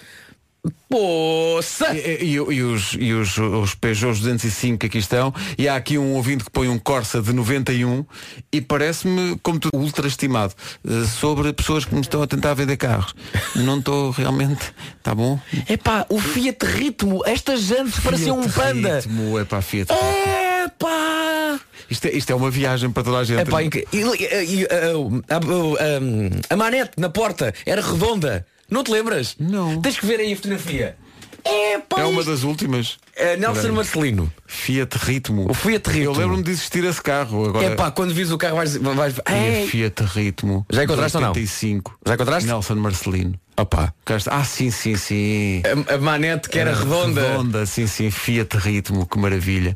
[0.89, 1.95] Poça!
[1.95, 5.97] E, e- e os, e os, os Peugeot 205 que aqui estão e há aqui
[5.97, 8.06] um ouvinte que põe um Corsa de 91
[8.52, 10.54] e parece-me, como tu, ultra estimado
[10.88, 13.15] eh, sobre pessoas que me estão a tentar vender carros.
[13.56, 14.74] Não estou realmente.
[14.97, 15.39] Está bom?
[15.69, 19.00] Epá, o Fiat Ritmo, estas jantes pareciam um panda.
[19.00, 19.91] Ritmo, é para Fiat.
[20.65, 21.60] Epá!
[21.89, 23.41] Isto é, isto é uma viagem para toda a gente.
[23.91, 28.45] E- e- e- a, a- a- a manete na porta era redonda.
[28.71, 29.36] Não te lembras?
[29.38, 29.81] Não.
[29.81, 30.95] Tens que ver aí a fotografia.
[31.43, 32.97] Epá, é uma das últimas.
[33.15, 33.75] É Nelson Peraí.
[33.75, 34.34] Marcelino.
[34.45, 35.49] Fiat Ritmo.
[35.49, 36.05] O Fiat Ritmo.
[36.05, 37.49] Eu lembro-me de existir esse carro.
[37.49, 38.77] Agora, Epá, quando vis o carro vais.
[38.77, 40.65] vais É Fiat Ritmo.
[40.71, 41.29] Já encontraste ou não?
[41.29, 41.99] 85.
[42.05, 42.47] Já encontraste?
[42.47, 43.39] Nelson Marcelino.
[43.60, 43.93] Está.
[44.27, 45.62] Ah, sim, sim, sim.
[45.89, 47.21] A, a manete que era redonda.
[47.21, 48.10] Redonda, sim, sim.
[48.10, 49.75] Fiat Ritmo, que maravilha.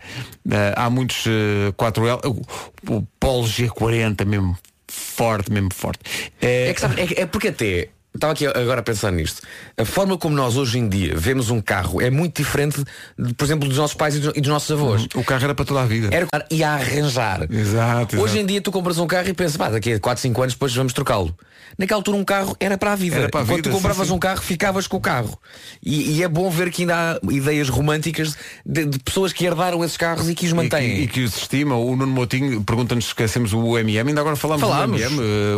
[0.50, 2.20] Ah, há muitos eh, 4L.
[2.26, 6.00] O, o Polo G40 mesmo forte, mesmo forte.
[6.42, 7.90] É que sabe, é, é porque até.
[8.16, 9.42] Estava aqui agora a pensar nisto.
[9.78, 12.84] A forma como nós hoje em dia vemos um carro é muito diferente,
[13.20, 15.06] de, por exemplo, dos nossos pais e dos, e dos nossos avós.
[15.14, 16.10] o carro era para toda a vida.
[16.12, 17.46] Era e a arranjar.
[17.52, 18.38] Exato, Hoje exato.
[18.38, 20.74] em dia tu compras um carro e pensas, pá, daqui a 4, 5 anos depois
[20.74, 21.36] vamos trocá-lo.
[21.78, 23.18] Naquela altura um carro era para a vida.
[23.18, 24.16] Era para a Quando vida, tu compravas sim, sim.
[24.16, 25.38] um carro, ficavas com o carro.
[25.84, 29.84] E, e é bom ver que ainda há ideias românticas de, de pessoas que herdaram
[29.84, 31.02] esses carros e que os E que, mantêm.
[31.02, 31.84] e que os estimam.
[31.86, 34.08] O Nuno Motinho pergunta-nos se esquecemos o MM.
[34.10, 35.02] Ainda agora falámos Falámos.
[35.02, 35.56] do MM.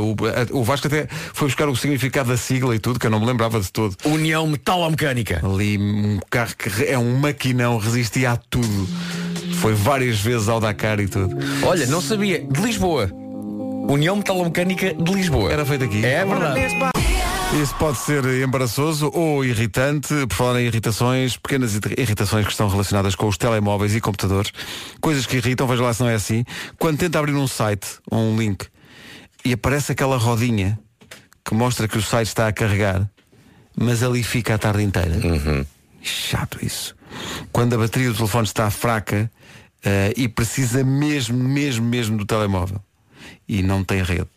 [0.52, 3.20] o, o Vasco até foi buscar o significado da sigla e tudo, que eu não
[3.20, 3.96] me lembrava de todo.
[4.06, 5.42] União Metalomecânica.
[5.46, 8.88] Ali um carro que é um maquinão, resistia a tudo.
[9.62, 11.36] Foi várias vezes ao Dakar e tudo.
[11.64, 12.40] Olha, não sabia.
[12.40, 13.12] De Lisboa.
[13.90, 15.52] União Metalomecânica de Lisboa.
[15.52, 16.06] Era feito aqui.
[16.06, 16.60] É verdade.
[17.62, 22.68] Isso pode ser embaraçoso ou irritante, por falar em irritações, pequenas irri- irritações que estão
[22.68, 24.52] relacionadas com os telemóveis e computadores,
[25.00, 26.44] coisas que irritam, veja lá se não é assim.
[26.78, 28.66] Quando tenta abrir um site ou um link
[29.46, 30.78] e aparece aquela rodinha
[31.48, 33.10] que mostra que o site está a carregar,
[33.74, 35.16] mas ali fica a tarde inteira.
[36.02, 36.94] Chato isso.
[37.54, 39.32] Quando a bateria do telefone está fraca
[39.82, 42.82] eh, e precisa mesmo, mesmo, mesmo do telemóvel
[43.48, 44.28] e não tem rede.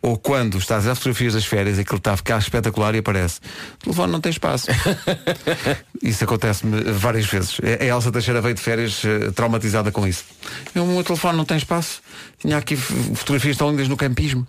[0.00, 2.98] Ou quando estás a ver fotografias das férias e aquilo está a ficar espetacular e
[2.98, 3.40] aparece
[3.74, 4.68] o telefone não tem espaço.
[6.02, 7.58] isso acontece-me várias vezes.
[7.80, 10.24] A Elsa Teixeira veio de férias eh, traumatizada com isso.
[10.74, 12.00] O meu telefone não tem espaço.
[12.44, 14.46] Tinha aqui fotografias tão lindas no campismo.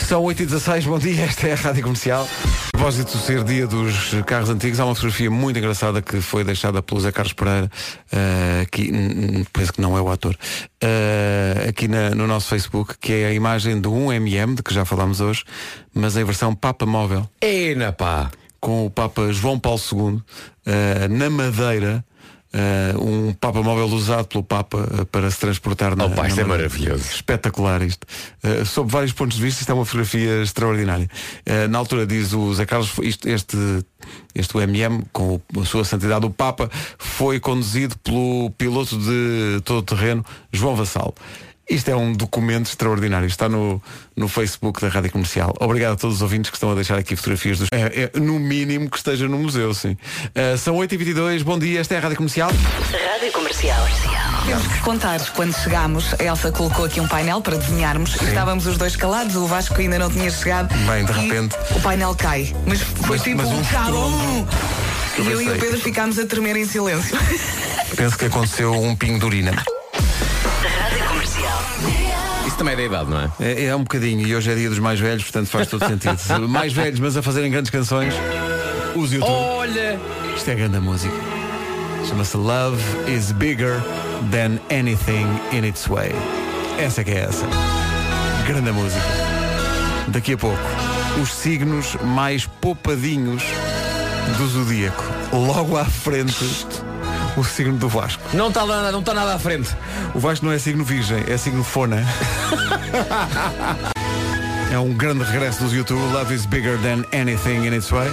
[0.00, 2.28] São 8 e 16 bom dia, esta é a Rádio Comercial.
[2.66, 6.42] A propósito de ser dia dos carros antigos, há uma fotografia muito engraçada que foi
[6.42, 7.70] deixada pelo Zé Carlos Pereira,
[8.10, 10.36] eh, aqui, n- n- penso que não é o ator,
[10.80, 14.74] eh, aqui na- no nosso Facebook, que é a imagem de um MM, de que
[14.74, 15.44] já falámos hoje,
[15.94, 18.28] mas em versão Papa Móvel, Ena pá.
[18.60, 20.20] com o Papa João Paulo II,
[20.66, 22.04] eh, na Madeira,
[22.52, 26.40] eh, um Papa Móvel usado pelo Papa eh, para se transportar na, Oh, pá, isto
[26.40, 27.04] é maravilhoso.
[27.12, 28.06] Espetacular isto.
[28.42, 31.08] Uh, sob vários pontos de vista, isto é uma fotografia extraordinária.
[31.46, 33.56] Uh, na altura diz o Zé Carlos, isto- este,
[34.34, 40.24] este UMM, com a sua santidade o Papa, foi conduzido pelo piloto de todo terreno,
[40.52, 41.14] João Vassal.
[41.68, 43.26] Isto é um documento extraordinário.
[43.26, 43.82] Está no,
[44.14, 45.52] no Facebook da Rádio Comercial.
[45.58, 47.68] Obrigado a todos os ouvintes que estão a deixar aqui fotografias dos.
[47.72, 49.96] É, é, no mínimo que esteja no museu, sim.
[50.26, 52.50] Uh, são 8h22, bom dia, esta é a Rádio Comercial.
[52.50, 53.84] Rádio Comercial.
[54.46, 55.20] Temos que contar.
[55.32, 59.34] Quando chegámos, a Elsa colocou aqui um painel para desenharmos e estávamos os dois calados,
[59.34, 60.72] o Vasco ainda não tinha chegado.
[60.86, 61.56] Bem, de repente.
[61.74, 62.54] O painel cai.
[62.64, 64.46] Mas foi Mas- tipo mas um um cabum.
[65.18, 65.58] E eu e o.
[65.58, 67.18] Pedro ficámos a tremer em silêncio.
[67.96, 69.64] Penso que aconteceu um pingo de urina.
[72.66, 73.30] Também é da idade, não é?
[73.38, 76.16] É, é um bocadinho, e hoje é dia dos mais velhos, portanto faz todo sentido.
[76.50, 78.12] mais velhos, mas a fazerem grandes canções,
[78.96, 79.30] use YouTube.
[79.30, 80.00] Olha!
[80.34, 81.14] Isto é grande música.
[82.08, 83.80] Chama-se Love is Bigger
[84.32, 86.10] Than Anything in Its Way.
[86.76, 87.46] Essa que é essa.
[88.48, 89.06] Grande música.
[90.08, 90.58] Daqui a pouco,
[91.22, 93.44] os signos mais poupadinhos
[94.38, 95.04] do zodíaco.
[95.32, 96.66] Logo à frente,
[97.36, 98.22] o signo do Vasco.
[98.32, 99.70] Não está nada, não está nada à frente.
[100.14, 102.04] O Vasco não é signo virgem, é signo fona.
[104.72, 106.00] é um grande regresso dos YouTube.
[106.12, 108.08] Love is bigger than anything in its way.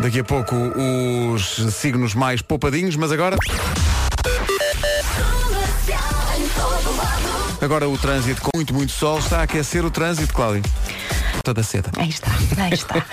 [0.00, 3.36] Daqui a pouco os signos mais poupadinhos, mas agora.
[7.60, 10.62] Agora o trânsito com muito, muito sol está a aquecer o trânsito, Cláudio.
[11.44, 11.90] Toda seda.
[11.96, 12.96] Aí está, aí está.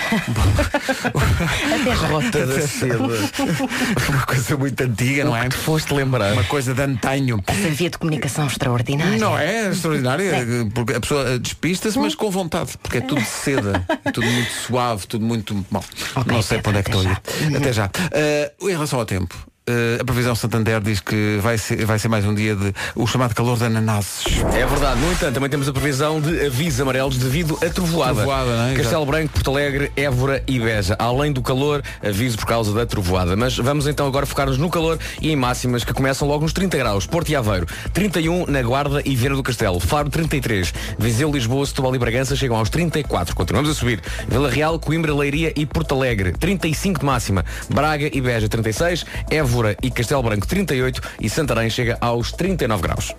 [1.82, 2.08] Até já.
[2.08, 2.98] Rota da seda.
[4.10, 5.50] Uma coisa muito antiga, não é?
[5.50, 6.34] Tu foste lembrar.
[6.34, 7.42] Uma coisa de antanho.
[7.48, 9.18] Essa via de comunicação extraordinária.
[9.18, 10.34] Não é extraordinária,
[10.74, 14.52] porque a pessoa despista-se, mas com vontade, porque é tudo de seda, é tudo muito
[14.52, 15.54] suave, tudo muito.
[15.72, 15.84] Bom,
[16.16, 17.58] Ok, não sei para onde é que estou a até ir.
[17.58, 17.90] Até já.
[18.12, 19.36] Eh, em relação ao tempo.
[19.70, 23.06] Eh, a previsão Santander diz que vai ser, vai ser mais um dia de o
[23.06, 24.26] chamado calor de ananases.
[24.56, 25.00] É verdade.
[25.00, 28.16] No entanto, também temos a previsão de avisos amarelos devido a trovoada.
[28.16, 28.76] Trovoada, não é?
[28.76, 29.06] Castelo.
[29.06, 30.96] Branco, Porto Alegre, Évora e Beja.
[30.98, 33.36] Além do calor, aviso por causa da trovoada.
[33.36, 36.78] Mas vamos então agora focar-nos no calor e em máximas que começam logo nos 30
[36.78, 37.06] graus.
[37.06, 39.80] Porto e Aveiro, 31 na Guarda e Viana do Castelo.
[39.80, 40.74] Faro, 33.
[40.98, 43.36] Viseu, Lisboa, Setúbal e Bragança chegam aos 34.
[43.36, 44.02] Continuamos a subir.
[44.28, 47.46] Vila Real, Coimbra, Leiria e Porto Alegre, 35 de máxima.
[47.70, 49.06] Braga e Beja, 36.
[49.30, 51.02] Évora e Castelo Branco, 38.
[51.20, 53.16] E Santarém chega aos 39 graus.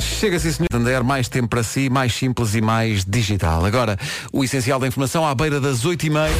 [0.00, 0.68] Chega sim, senhor.
[0.72, 3.64] Santander, mais tempo para si, mais simples e mais digital.
[3.64, 3.98] Agora,
[4.32, 6.30] o essencial da informação à beira das 8h30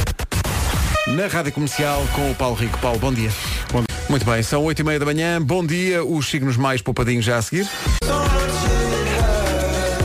[1.07, 2.77] na Rádio Comercial com o Paulo Rico.
[2.79, 3.29] Paulo, bom dia.
[4.09, 5.41] Muito bem, são 8h30 da manhã.
[5.41, 7.67] Bom dia, os signos mais poupadinhos já a seguir.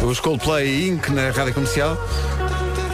[0.03, 1.09] Os Coldplay Inc.
[1.11, 1.97] na Rádio Comercial.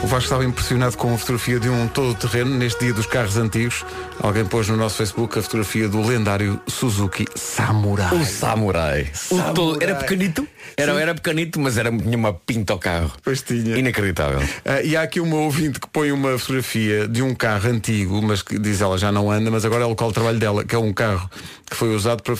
[0.04, 3.86] O Vasco estava impressionado com a fotografia de um todo-terreno neste dia dos carros antigos.
[4.20, 8.14] Alguém pôs no nosso Facebook a fotografia do lendário Suzuki Samurai.
[8.14, 9.10] O Samurai.
[9.14, 9.50] Samurai.
[9.50, 10.46] O todo- era pequenito.
[10.76, 13.12] Era, era pequenito, mas era, tinha uma pinta ao carro.
[13.22, 13.78] Pois tinha.
[13.78, 14.46] Inacreditável.
[14.62, 18.42] Ah, e há aqui uma ouvinte que põe uma fotografia de um carro antigo, mas
[18.42, 20.74] que diz ela já não anda, mas agora é o local de trabalho dela, que
[20.74, 21.30] é um carro
[21.68, 22.34] que foi usado para,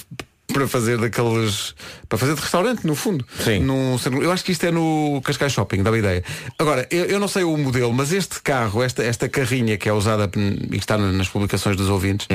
[0.52, 1.74] para fazer daqueles.
[2.08, 3.24] para fazer de restaurante, no fundo.
[3.42, 3.60] Sim.
[3.60, 6.22] Num eu acho que isto é no Cascais Shopping, dá-me ideia.
[6.58, 9.92] Agora, eu, eu não sei o modelo, mas este carro, esta, esta carrinha que é
[9.92, 12.26] usada e que está na- nas publicações dos ouvintes,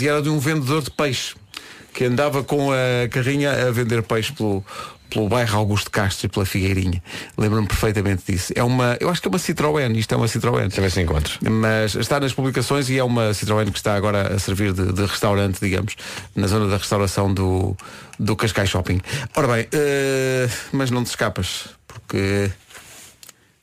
[0.00, 1.34] e era de um vendedor de peixe
[1.92, 4.64] que andava com a carrinha a vender peixe pelo,
[5.14, 7.00] pelo bairro Augusto Castro e pela Figueirinha.
[7.38, 8.52] Lembro-me perfeitamente disso.
[8.56, 10.68] É uma, eu acho que é uma Citroën, isto é uma Citroën.
[10.68, 11.38] Ver se encontro.
[11.48, 15.06] Mas está nas publicações e é uma Citroën que está agora a servir de, de
[15.06, 15.94] restaurante, digamos,
[16.34, 17.76] na zona da restauração do,
[18.18, 19.00] do Cascais Shopping.
[19.36, 22.50] Ora bem, eh, mas não te escapas, porque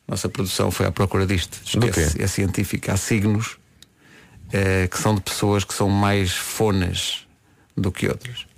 [0.08, 1.60] nossa produção foi à procura disto.
[1.66, 2.24] Quê?
[2.24, 2.94] É científica.
[2.94, 3.58] Há signos
[4.54, 7.28] eh, que são de pessoas que são mais fonas
[7.76, 8.51] do que outras.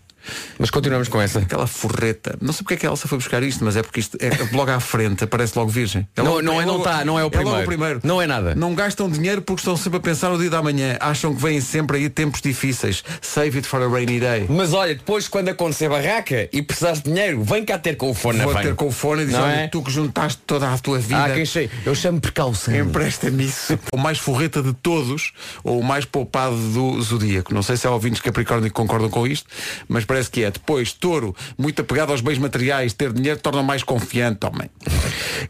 [0.57, 1.39] Mas continuamos com essa.
[1.39, 2.37] Aquela forreta.
[2.41, 4.29] Não sei porque é que a Elsa foi buscar isto, mas é porque isto é
[4.55, 6.07] logo à frente, aparece logo virgem.
[6.15, 7.61] É Não, logo- não, é, não está, não é o logo primeiro.
[7.61, 7.99] o primeiro.
[8.03, 8.55] Não é nada.
[8.55, 10.97] Não gastam dinheiro porque estão sempre a pensar no dia da manhã.
[10.99, 13.03] Acham que vêm sempre aí tempos difíceis.
[13.21, 14.45] Save it for a rainy day.
[14.49, 18.13] Mas olha, depois quando acontecer barraca e precisares de dinheiro, vem cá ter com o
[18.13, 19.67] fone Vou na ter com o fone e Não olha, é?
[19.67, 21.23] tu que juntaste toda a tua vida.
[21.25, 21.69] Ah, quem sei.
[21.85, 22.73] Eu chamo precaução.
[22.75, 23.77] Empresta-me isso.
[23.93, 25.31] O mais forreta de todos,
[25.63, 27.53] ou o mais poupado do zodíaco.
[27.53, 29.47] Não sei se há ouvintes Capricórnio que concordam com isto,
[29.87, 30.51] mas parece que é.
[30.51, 34.69] Depois, touro, muito apegado aos bens materiais, ter dinheiro torna mais confiante, homem.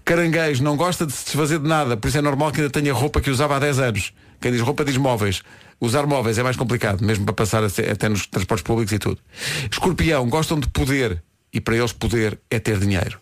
[0.05, 2.93] Caranguejo, não gosta de se desfazer de nada, por isso é normal que ainda tenha
[2.93, 4.13] roupa que usava há 10 anos.
[4.39, 5.41] Quem diz roupa diz móveis.
[5.81, 9.19] Usar móveis é mais complicado, mesmo para passar até nos transportes públicos e tudo.
[9.69, 11.21] Escorpião, gostam de poder,
[11.51, 13.19] e para eles poder é ter dinheiro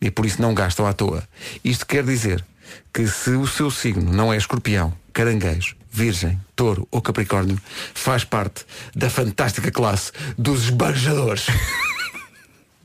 [0.00, 1.26] e por isso não gastam à toa.
[1.64, 2.44] Isto quer dizer
[2.92, 7.58] que se o seu signo não é escorpião, caranguejo, virgem, touro ou capricórnio,
[7.94, 11.46] faz parte da fantástica classe dos esbanjadores.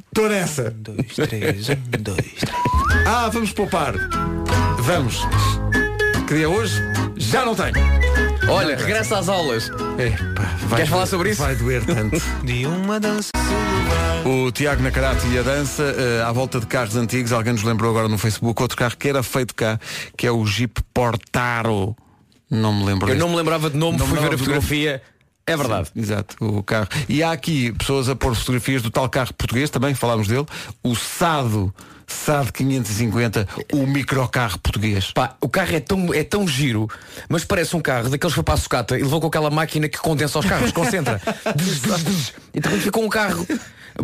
[0.08, 0.72] Estou nessa.
[0.72, 3.06] dois, três, um, dois, três.
[3.06, 3.94] Ah, vamos poupar.
[4.80, 5.20] Vamos.
[6.28, 6.76] Que dia é hoje?
[7.18, 7.74] Já não tenho.
[8.50, 9.68] Olha, regressa às aulas.
[9.68, 11.42] Epá, vai Queres falar sobre isso?
[11.42, 12.18] Vai doer tanto.
[12.44, 13.30] De uma dança
[14.26, 17.32] O Tiago Nacarate e a dança eh, à volta de carros antigos.
[17.32, 19.80] Alguém nos lembrou agora no Facebook outro carro que era feito cá,
[20.18, 21.96] que é o Jeep Portaro.
[22.52, 23.08] Não me lembro.
[23.08, 23.20] Eu deste.
[23.20, 25.02] não me lembrava de nome, Não fui ver a fotografia.
[25.48, 25.90] É verdade.
[25.96, 26.88] Exato, o carro.
[27.10, 30.46] E há aqui pessoas a pôr fotografias do tal carro português, também falámos dele,
[30.84, 31.74] o Sado,
[32.06, 35.12] Sado 550, o microcarro português.
[35.12, 36.88] Pá, o carro é tão, é tão giro,
[37.28, 39.90] mas parece um carro daqueles que foi para a sucata e levou com aquela máquina
[39.90, 41.20] que condensa os carros, concentra.
[42.54, 43.46] E repente ficou um carro.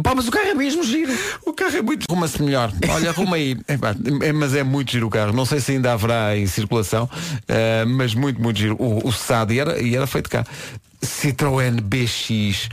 [0.03, 1.11] Pá, mas o carro é mesmo giro.
[1.45, 2.05] O carro é muito.
[2.09, 2.71] Arruma-se melhor.
[2.89, 3.57] Olha, arruma aí.
[3.67, 5.33] Epá, é, mas é muito giro o carro.
[5.33, 7.09] Não sei se ainda haverá em circulação,
[7.47, 8.75] eh, mas muito, muito giro.
[8.79, 10.45] O, o Sado, e era, e era feito cá.
[11.03, 12.69] Citroën BX.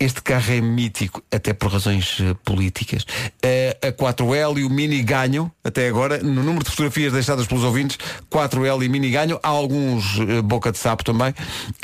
[0.00, 3.04] Este carro é mítico, até por razões eh, políticas.
[3.42, 7.64] Eh, a 4L e o Mini ganham, até agora, no número de fotografias deixadas pelos
[7.64, 7.98] ouvintes,
[8.30, 9.38] 4L e Mini ganham.
[9.42, 11.34] Há alguns boca de sapo também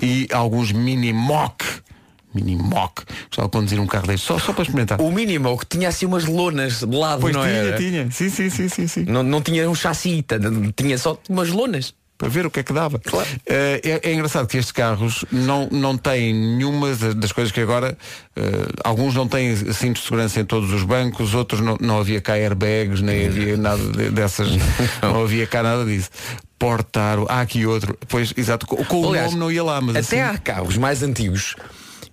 [0.03, 1.65] e alguns Mini Mock.
[2.35, 3.03] Mini Mock.
[3.29, 5.01] Gostava de conduzir um carro deste, só, só para experimentar.
[5.01, 7.77] O mínimo que tinha assim umas lonas de lado, Pois não tinha, era?
[7.77, 8.11] tinha.
[8.11, 9.05] Sim, sim, sim, sim, sim.
[9.07, 10.25] Não, não tinha um chassi,
[10.77, 11.95] tinha só umas lonas.
[12.19, 13.01] Para ver o que é que dava.
[13.47, 17.61] Eh, é, é engraçado que estes carros não, não têm nenhuma da- das coisas que
[17.61, 17.99] agora
[18.37, 18.43] eh,
[18.85, 22.35] alguns não têm cintos de segurança em todos os bancos, outros não, não havia cá
[22.35, 24.51] airbags, nem havia nada de- dessas,
[25.03, 26.11] não havia cá nada disso.
[26.57, 27.99] Portaro, há aqui outro.
[28.09, 30.77] Pois, exato, com, com o Aliás, nome não ia lá, mas Até assim, há carros
[30.77, 31.57] mais antigos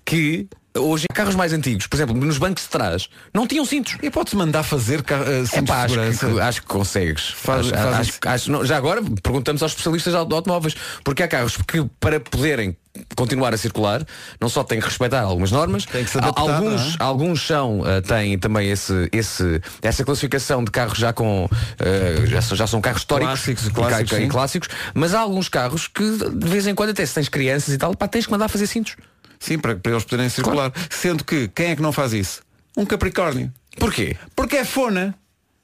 [0.10, 3.98] que hoje carros mais antigos, por exemplo, nos bancos de trás, não tinham cintos.
[4.02, 6.28] E pode-se mandar fazer É cintos pá, de acho, segurança.
[6.30, 7.30] que, acho que consegues.
[7.30, 11.28] Faz- acho, faz acho- acho- não, já agora perguntamos aos especialistas de automóveis, porque há
[11.28, 12.78] carros que para poderem
[13.16, 14.06] continuar a circular,
[14.42, 16.98] não só têm que respeitar algumas normas, Tem adaptar, alguns, é?
[17.00, 21.48] alguns são, eh, têm também esse, esse, essa classificação de carros já com
[21.80, 25.50] eh, já, são- já são carros históricos Clássicos e clássicos, e clássicos, mas há alguns
[25.50, 28.32] carros que de vez em quando até se tens crianças e tal, pá, tens que
[28.32, 28.96] mandar fazer cintos.
[29.40, 30.72] Sim, para, para eles poderem circular.
[30.90, 32.42] Sendo que, quem é que não faz isso?
[32.76, 33.52] Um Capricórnio.
[33.78, 34.18] Porquê?
[34.36, 35.16] Porque é fona.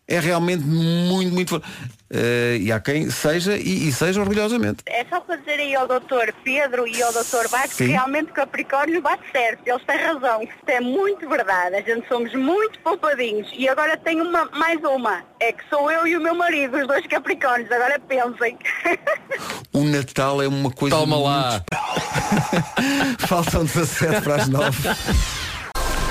[0.08, 1.64] É realmente muito, muito fona.
[2.12, 4.84] Eh, e há quem seja e, e seja orgulhosamente.
[4.86, 8.34] É só para dizer aí ao doutor Pedro e ao doutor Bax que realmente o
[8.34, 9.68] Capricórnio bate certo.
[9.68, 10.44] Eles têm razão.
[10.44, 11.76] Isto é muito verdade.
[11.76, 13.50] A gente somos muito poupadinhos.
[13.58, 15.24] E agora tenho uma, mais uma.
[15.40, 17.72] É que sou eu e o meu marido, os dois Capricórnios.
[17.72, 18.58] Agora pensem.
[19.74, 20.96] O Natal é uma coisa.
[20.96, 21.62] Toma muito lá.
[23.28, 24.90] Faltam 17 para as 9.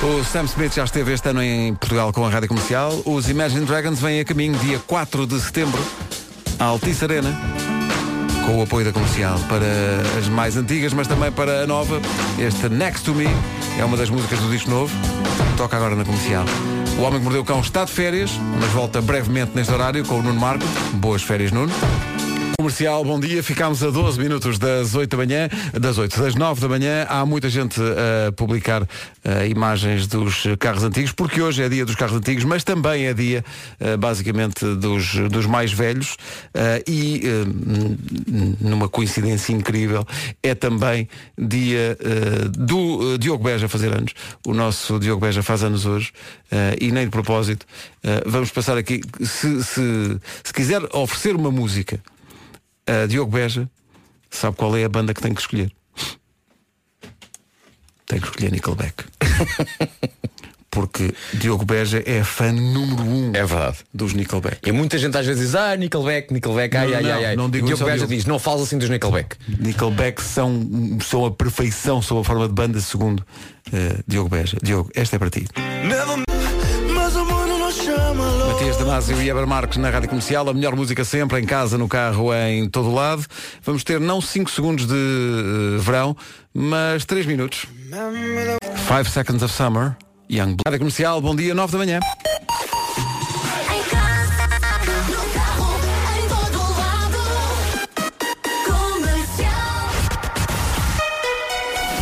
[0.04, 3.00] O Sam Smith já esteve este ano em Portugal com a rádio comercial.
[3.06, 5.82] Os Imagine Dragons vêm a caminho dia 4 de setembro
[6.58, 7.34] à Altice Arena.
[8.44, 9.64] Com o apoio da comercial para
[10.18, 12.02] as mais antigas, mas também para a nova.
[12.38, 13.26] Este Next to Me
[13.78, 14.94] é uma das músicas do disco novo.
[15.56, 16.44] Toca agora na comercial.
[16.98, 20.18] O Homem que Mordeu o Cão está de férias, mas volta brevemente neste horário com
[20.18, 20.66] o Nuno Marco.
[20.92, 21.72] Boas férias, Nuno.
[22.56, 23.42] Comercial, bom dia.
[23.42, 27.04] Ficámos a 12 minutos das 8 da manhã, das 8, das 9 da manhã.
[27.08, 28.86] Há muita gente a publicar
[29.24, 33.14] eh, imagens dos carros antigos, porque hoje é dia dos carros antigos, mas também é
[33.14, 33.44] dia,
[33.80, 36.16] eh, basicamente, dos, dos mais velhos.
[36.54, 37.22] Eh, e,
[38.60, 40.06] numa coincidência incrível,
[40.42, 41.98] é também dia
[42.50, 44.12] do Diogo Beja fazer anos.
[44.46, 46.12] O nosso Diogo Beja faz anos hoje.
[46.80, 47.66] e nem de propósito,
[48.26, 49.00] vamos passar aqui.
[49.20, 52.00] Se, se, se quiser oferecer uma música
[52.87, 53.68] a Diogo Beja
[54.31, 55.70] sabe qual é a banda que tem que escolher.
[58.07, 59.05] Tem que escolher Nickelback.
[60.70, 63.79] Porque Diogo Beja é fã número um É verdade.
[63.94, 64.59] dos Nickelback.
[64.68, 67.37] E muita gente às vezes diz, ah, Nickelback, Nickelback, ai, Não, ai, não, ai, ai.
[67.37, 68.12] não digo e Diogo Beja Diogo.
[68.12, 69.37] diz, não falas assim dos Nickelback.
[69.61, 73.25] Nickelback são, são a perfeição, são a forma de banda segundo
[73.73, 74.59] eh, Diogo Beja.
[74.62, 75.47] Diogo, esta é para ti.
[78.64, 81.87] Matias Damasio e Eber Marques na Rádio Comercial, a melhor música sempre, em casa, no
[81.87, 83.22] carro, em todo o lado.
[83.62, 86.16] Vamos ter não 5 segundos de eh, verão,
[86.55, 87.66] mas 3 minutos.
[88.88, 89.94] 5 Seconds of Summer,
[90.31, 90.62] Young Blood.
[90.64, 92.00] Rádio Comercial, bom dia, 9 da manhã.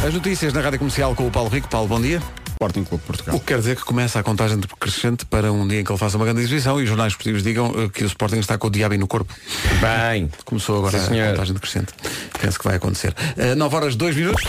[0.07, 1.69] As notícias na Rádio Comercial com o Paulo Rico.
[1.69, 2.23] Paulo, bom dia.
[2.63, 3.37] Sporting Clube de Portugal.
[3.37, 5.99] O que quer dizer que começa a contagem decrescente para um dia em que ele
[5.99, 8.69] faça uma grande exibição e os jornais esportivos digam eh, que o Sporting está com
[8.69, 9.35] o diabo no corpo.
[9.81, 11.93] Bem, Começou agora Sim, a contagem decrescente.
[12.41, 13.15] Penso que vai acontecer.
[13.37, 14.45] Uh, 9 horas 2 minutos.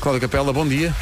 [0.00, 0.92] Cláudia Capela, bom dia.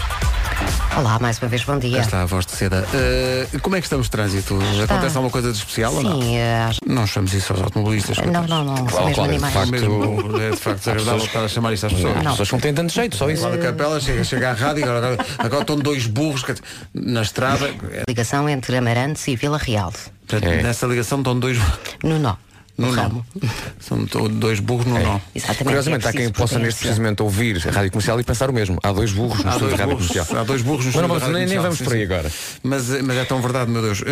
[0.96, 1.96] Olá, mais uma vez, bom dia.
[1.96, 2.84] Já está a voz de seda.
[2.92, 4.58] Uh, como é que estamos de trânsito?
[4.84, 6.20] Acontece alguma coisa de especial ou não?
[6.20, 8.18] Sim, acho- Não chamamos isso aos automobilistas.
[8.18, 9.54] não, não, não, são Claro, mesmo claro, de animais.
[9.54, 9.70] facto.
[9.70, 12.16] Mesmo, é de facto desagradável estar a chamar isto às pessoas.
[12.16, 13.42] as pessoas não têm tanto jeito, só isso.
[13.42, 16.58] Cláudia Capela chega, chega à rádio e agora, agora, agora estão dois burros dizer,
[16.92, 17.66] na estrada.
[17.92, 19.92] É, Ligação entre Amarantes e Vila Real.
[20.26, 20.62] portanto, É.
[20.62, 21.56] Nessa ligação estão dois
[22.02, 22.34] No nó.
[22.78, 23.24] No ramo.
[23.80, 25.20] São dois burros no nó.
[25.34, 25.64] Exatamente.
[25.64, 28.78] Curiosamente, é há quem possa neste precisamente ouvir a rádio comercial e pensar o mesmo.
[28.82, 30.40] Há dois burros no Há estúdio dois, de rádio burros, comercial.
[30.40, 31.98] há dois burros no estúdio vamos, da Rádio nem, nem Comercial, vamos sim, por aí
[31.98, 32.04] sim.
[32.04, 32.32] agora.
[32.62, 34.00] Mas, mas é tão verdade, meu Deus.
[34.00, 34.04] Uh,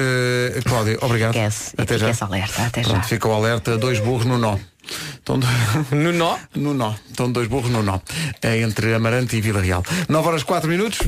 [0.65, 1.31] Cláudia, obrigado.
[1.35, 1.75] Esquece.
[1.79, 2.13] Até já.
[2.21, 2.63] Alerta.
[2.67, 3.03] Até Pronto, já.
[3.03, 4.57] fica o alerta, dois burros no nó.
[5.15, 5.47] Estão do-
[5.95, 6.39] No nó?
[6.55, 6.95] no nó.
[7.11, 8.01] Estão dois burros no nó.
[8.43, 9.83] É entre Amarante e Vila Real.
[10.09, 10.99] 9 horas 4 minutos.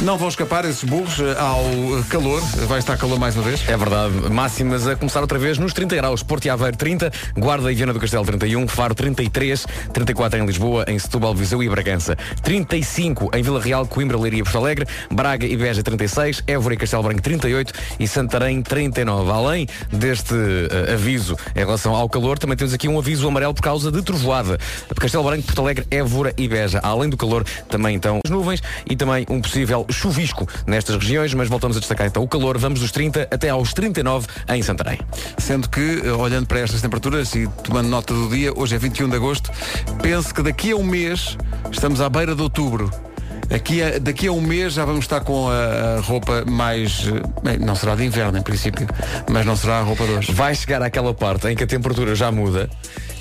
[0.00, 1.60] Não vão escapar esses burros eh, ao
[1.98, 2.40] eh, calor.
[2.68, 3.68] Vai estar calor mais uma vez.
[3.68, 4.14] É verdade.
[4.30, 6.22] Máximas a começar outra vez nos 30 graus.
[6.22, 10.84] Porto e Aveiro 30, Guarda e Viana do Castelo 31, Faro 33, 34 em Lisboa,
[10.86, 12.16] em Setúbal, Viseu e Bragança.
[12.44, 16.76] 35 em Vila Real, Coimbra, Leiria e Porto Alegre, Braga e Beja 36, Évora e
[16.76, 19.32] Castelo Branco 38 e Santarém 39.
[19.32, 23.62] Além deste eh, aviso em relação ao calor, também temos aqui um aviso amarelo por
[23.62, 24.58] causa de trovoada.
[24.94, 26.78] Castelo Branco, Porto Alegre, Évora e Beja.
[26.84, 31.48] Além do calor, também então as nuvens e também um possível chuvisco nestas regiões, mas
[31.48, 32.58] voltamos a destacar então o calor.
[32.58, 34.98] Vamos dos 30 até aos 39 em Santarém.
[35.38, 39.08] Sendo que, eh, olhando para estas temperaturas e tomando nota do dia, hoje é 21
[39.08, 39.50] de agosto,
[40.02, 41.36] penso que daqui a um mês
[41.70, 43.07] estamos à beira de outubro.
[43.54, 47.04] Aqui a- daqui a um mês já vamos estar com a, a roupa mais.
[47.06, 48.86] eh, bem, não será de inverno em princípio,
[49.30, 50.32] mas não será a roupa de hoje.
[50.32, 52.68] Vai chegar àquela parte em que a temperatura já muda,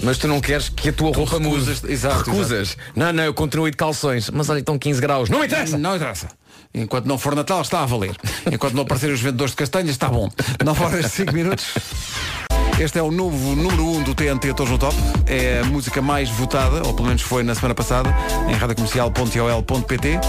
[0.02, 1.66] mas tu não queres que a tua roupa mude.
[1.66, 2.78] recusas- exato, Recusas.
[2.96, 4.30] Não, não, eu continuo de calções.
[4.30, 5.30] Mas olha, estão 15 graus.
[5.30, 5.78] Não interessa!
[5.78, 6.28] Não interessa.
[6.74, 8.16] Enquanto não for Natal, está a valer.
[8.52, 10.30] Enquanto não aparecerem os vendedores de castanhas, está bom.
[10.64, 11.66] 9 horas e 5 minutos.
[12.80, 14.96] Este é o novo número 1 um do TNT Todos no Top.
[15.26, 18.16] É a música mais votada, ou pelo menos foi na semana passada,
[18.48, 20.20] em radiocomercial.ol.pt.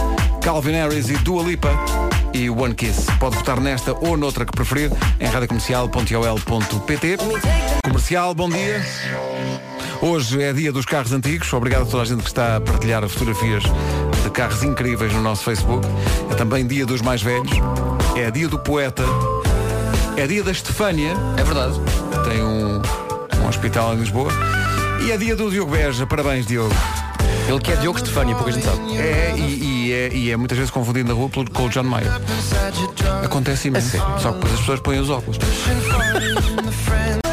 [0.40, 1.68] Calvin Harris e Dua Lipa
[2.32, 3.06] e One Kiss.
[3.20, 7.18] Pode votar nesta ou noutra que preferir em radiocomercial.ol.pt.
[7.84, 8.82] Comercial, bom dia.
[10.00, 11.52] Hoje é dia dos carros antigos.
[11.52, 13.64] Obrigado a toda a gente que está a partilhar fotografias
[14.22, 15.86] de carros incríveis no nosso Facebook.
[16.30, 17.52] É também dia dos mais velhos.
[18.16, 19.04] É dia do poeta.
[20.18, 21.12] É dia da Estefânia.
[21.36, 21.74] É verdade.
[22.28, 22.82] Tem um,
[23.40, 24.32] um hospital em Lisboa.
[25.06, 26.08] E é dia do Diogo Beja.
[26.08, 26.74] Parabéns, Diogo.
[27.48, 28.96] Ele que é Diogo Stefania, pouca gente sabe.
[28.96, 31.84] É, e, e é, e é muitas vezes confundido na rua pelo, com o John
[31.84, 32.10] Mayer.
[33.24, 33.96] Acontece imenso.
[34.20, 35.38] Só que depois as pessoas põem os óculos.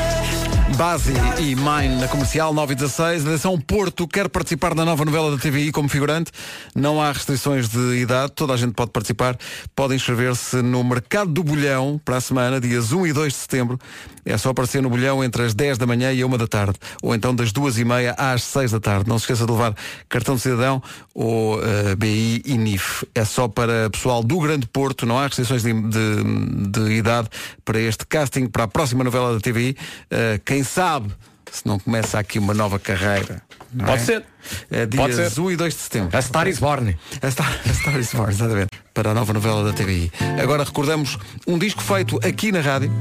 [0.75, 3.25] Base e Mine na comercial 9 e 16.
[3.25, 6.31] Atenção, Porto quer participar da nova novela da TVI como figurante.
[6.75, 9.37] Não há restrições de idade, toda a gente pode participar.
[9.73, 13.79] Pode inscrever-se no Mercado do Bolhão para a semana, dias 1 e 2 de setembro.
[14.25, 16.73] É só aparecer no Bolhão entre as 10 da manhã e a 1 da tarde.
[17.03, 19.07] Ou então das 2 e meia às 6 da tarde.
[19.07, 19.75] Não se esqueça de levar
[20.09, 20.81] cartão de cidadão
[21.13, 23.05] ou eh, BI e NIF.
[23.13, 25.05] É só para pessoal do Grande Porto.
[25.05, 27.29] Não há restrições de, de- de idade
[27.63, 29.77] para este casting para a próxima novela da TVI.
[30.09, 31.11] Eh, quem sabe
[31.51, 33.41] se não começa aqui uma nova carreira.
[33.71, 34.05] não Pode é?
[34.05, 34.23] ser.
[34.71, 35.39] É Pode dias ser.
[35.39, 36.17] 1 e 2 de setembro.
[36.17, 36.97] A Star is Born.
[37.21, 38.69] A Star, a Star is Born, exatamente.
[38.93, 40.11] Para a nova novela da TVI.
[40.41, 41.17] Agora recordamos
[41.47, 42.91] um disco feito aqui na rádio,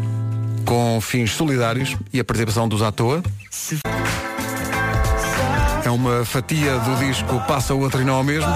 [0.65, 3.23] com fins solidários e a participação dos à toa.
[5.85, 8.51] É uma fatia do disco Passa o e Não ao Mesmo.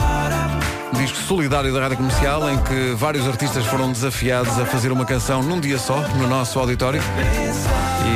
[0.94, 5.42] Disco solidário da Rádio Comercial, em que vários artistas foram desafiados a fazer uma canção
[5.42, 7.00] num dia só, no nosso auditório.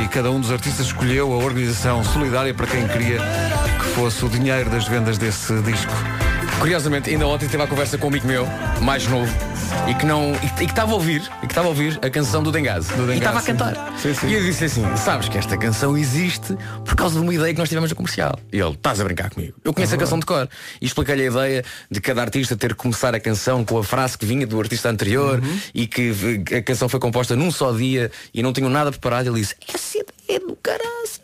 [0.03, 3.19] E cada um dos artistas escolheu a organização solidária para quem queria
[3.79, 5.91] que fosse o dinheiro das vendas desse disco.
[6.59, 8.47] Curiosamente, ainda ontem teve a conversa com um amigo meu,
[8.81, 9.31] mais novo,
[9.89, 10.33] e que não.
[10.35, 12.89] e, que estava a ouvir, e que estava a ouvir a canção do Dengase.
[12.89, 13.93] Do Dengase, e estava a cantar.
[14.01, 14.27] Sim, sim.
[14.27, 16.55] E eu disse assim, sabes que esta canção existe
[16.85, 18.39] por causa de uma ideia que nós tivemos no comercial.
[18.51, 19.53] E ele, estás a brincar comigo.
[19.63, 20.47] Eu conheço a canção de cor.
[20.81, 24.17] E expliquei-lhe a ideia de cada artista ter que começar a canção com a frase
[24.17, 25.59] que vinha do artista anterior Uhum.
[25.73, 26.11] e que
[26.57, 29.27] a canção foi composta num só dia e não tinham nada preparado.
[29.27, 30.83] Ele disse, essa ideia do caralho.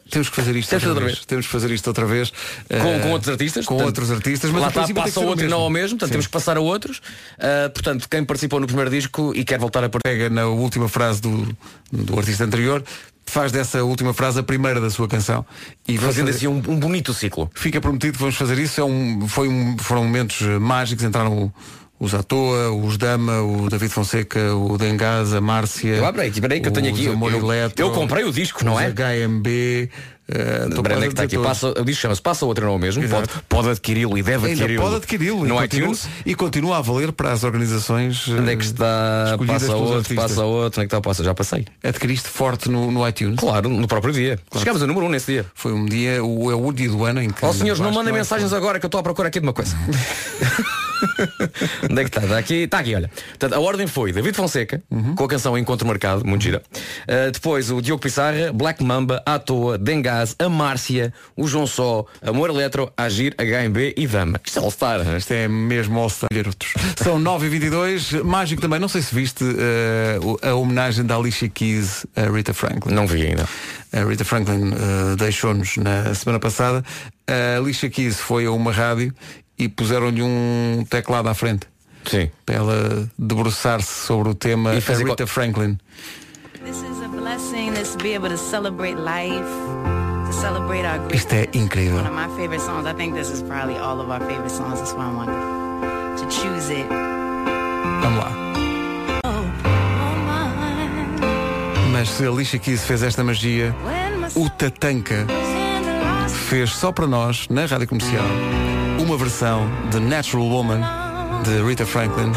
[0.10, 1.16] Temos que fazer isto Temos que outra fazer outra vez.
[1.18, 1.26] vez.
[1.26, 2.30] Temos que fazer isto outra vez.
[2.68, 5.46] Com, Eh, com outros artistas Com portanto, outros artistas, mas lá está, passa o outro
[5.46, 6.12] e não ao mesmo Portanto Sim.
[6.14, 7.00] temos que passar a outros
[7.40, 11.22] Ah, Portanto, quem participou no primeiro disco E quer voltar a Pega na última frase
[11.22, 11.56] do,
[11.92, 12.84] do artista anterior,
[13.26, 15.46] faz dessa última frase a primeira da sua canção.
[15.88, 18.80] E Fazendo fazer- assim um, um bonito ciclo Fica prometido que vamos fazer isso.
[18.80, 21.04] É um, foi um, foram momentos eh, mágicos.
[21.04, 21.52] Entraram
[22.00, 25.96] os à toa, os Dama, o David Fonseca, o Dengaz, a Márcia.
[25.96, 28.90] Eu, peraí, que eu tenho aqui eu, eu, eu comprei o disco, não é?
[28.90, 29.90] HMB.
[30.32, 31.38] Eh, estou Peraí, onde é que está aqui?
[31.38, 33.28] Passa, o chama-se Passa o outro e não ao mesmo Exato.
[33.30, 36.82] pode, pode adquiri-lo e deve adquiri-lo pode adquiri-lo e No continua, iTunes e continua a
[36.82, 38.26] valer para as organizações.
[38.28, 39.26] eh, Onde é que está?
[39.32, 40.16] escolhidas Passa outro, artistas.
[40.30, 41.02] passa outro Onde é que está?
[41.02, 43.40] Passa, já passei Adquiriste forte no, no iTunes.
[43.40, 46.56] Claro, no próprio dia Chegámos a número um nesse dia Foi um dia, o, é
[46.56, 47.44] o dia do ano em que.
[47.46, 49.76] Ó senhores, não mandem mensagens agora que eu estou à procura aqui de uma coisa.
[51.90, 52.22] Onde é que está?
[52.22, 53.10] Está aqui, está aqui, olha.
[53.30, 55.16] Portanto, a ordem foi David Fonseca, Uhum.
[55.16, 56.62] com a canção Encontro Marcado, muito gira.
[57.04, 62.06] Uh, depois o Diogo Pissarra, Black Mamba, À Toa, Dengaz, a Márcia, o João Só,
[62.22, 64.40] Amor Eletro, Agir, HMB e Dama.
[64.46, 65.02] Isto é All-Star.
[65.08, 65.18] hein?
[65.18, 66.74] Isto é mesmo All Star garotos.
[66.98, 68.80] São 9h22, mágico também.
[68.80, 69.44] Não sei se viste
[70.24, 72.94] o- a homenagem da Alicia Keys a Rita Franklin.
[72.94, 73.48] Não vi ainda.
[73.92, 76.84] A Rita Franklin eh, deixou-nos na semana passada.
[77.28, 79.14] A Alicia Keys foi a uma rádio
[79.60, 81.68] e puseram-lhe um teclado à frente
[82.06, 82.32] Sim.
[82.46, 85.78] para ela debruçar-se sobre o tema E fazer Rita Franklin.
[86.64, 89.46] This is a blessing is to be able to celebrate life,
[90.26, 91.16] to celebrate our great.
[91.16, 92.00] Isto é incrível.
[92.00, 92.88] One of my favorite songs.
[92.88, 94.80] I think this is probably all of our favorite songs.
[94.80, 96.88] That's why I wanted to choose it.
[98.02, 98.32] Vamos lá.
[101.92, 103.76] Mas se a Alicia Keys fez esta magia,
[104.36, 105.28] o Tatanka
[106.50, 108.24] fez só para nós, na rádio comercial,
[109.10, 110.82] uma versão de Natural Woman
[111.44, 112.32] de Rita Franklin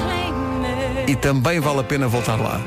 [1.06, 2.58] e também vale a pena voltar lá.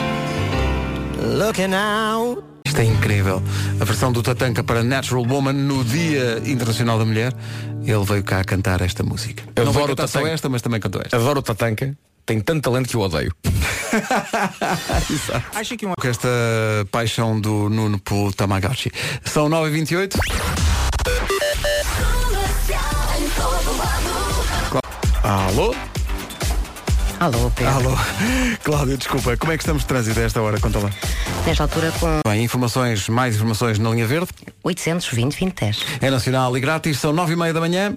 [2.67, 3.41] Isto é incrível.
[3.81, 7.33] A versão do Tatanka para Natural Woman no Dia Internacional da Mulher.
[7.83, 9.41] Ele veio cá cantar esta música.
[9.55, 10.33] Eu Não adoro o cantar só Tatanka.
[10.35, 11.17] esta, mas também cantou esta.
[11.17, 11.97] Adoro o Tatanka.
[12.27, 13.33] Tem tanto talento que eu odeio.
[15.55, 15.95] Acho que uma...
[15.95, 16.27] Com esta
[16.91, 18.91] paixão do Nuno pelo Tamagotchi.
[19.23, 20.15] São 9h28.
[25.25, 25.73] Alô?
[27.19, 27.73] Alô, Pedro.
[27.73, 27.97] Alô?
[28.63, 29.35] Cláudio, desculpa.
[29.35, 30.59] Como é que estamos de trânsito a esta hora?
[30.59, 30.91] Conta lá.
[31.47, 34.27] Nesta altura com Bem, informações, mais informações na linha verde.
[34.63, 35.85] 820 2010.
[35.99, 36.99] É nacional e grátis.
[36.99, 37.91] São 9h30 da manhã.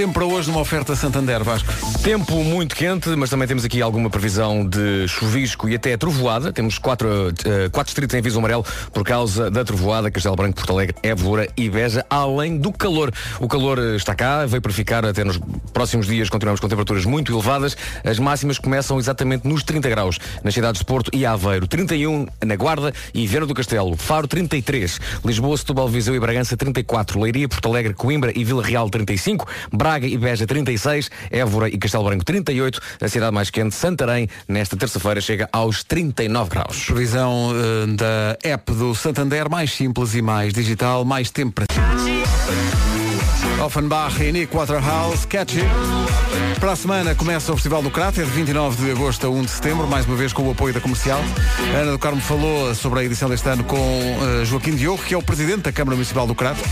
[0.00, 1.70] Tempo para hoje numa oferta Santander, Vasco.
[2.02, 6.50] Tempo muito quente, mas também temos aqui alguma previsão de chuvisco e até trovoada.
[6.54, 10.72] Temos quatro, eh, quatro distritos em aviso amarelo por causa da trovoada, Castelo Branco, Porto
[10.72, 13.12] Alegre, Évora e Beja, além do calor.
[13.38, 15.38] O calor eh, está cá, veio para ficar até nos
[15.70, 17.76] próximos dias, continuamos com temperaturas muito elevadas.
[18.02, 22.56] As máximas começam exatamente nos 30 graus nas cidades de Porto e Aveiro, 31 na
[22.56, 27.68] Guarda e Viana do Castelo, Faro 33, Lisboa, Setúbal, Viseu e Bragança 34, Leiria, Porto
[27.68, 32.80] Alegre, Coimbra e Vila Real 35, Braga e Beja 36, Évora e Castelo Branco 38,
[33.00, 36.84] a cidade mais quente, Santarém, nesta terça-feira chega aos 39 graus.
[36.84, 41.66] Previsão eh, da app do Santander, mais simples e mais digital, mais tempo para
[43.64, 45.60] Offenbach e Nick Waterhouse, Catchy.
[46.58, 49.50] Para a semana começa o Festival do Cráter, de 29 de agosto a 1 de
[49.50, 51.20] setembro, mais uma vez com o apoio da comercial.
[51.74, 55.14] A Ana do Carmo falou sobre a edição deste ano com eh, Joaquim Diogo, que
[55.14, 56.64] é o presidente da Câmara Municipal do Cráter.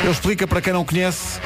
[0.00, 1.40] Ele explica para quem não conhece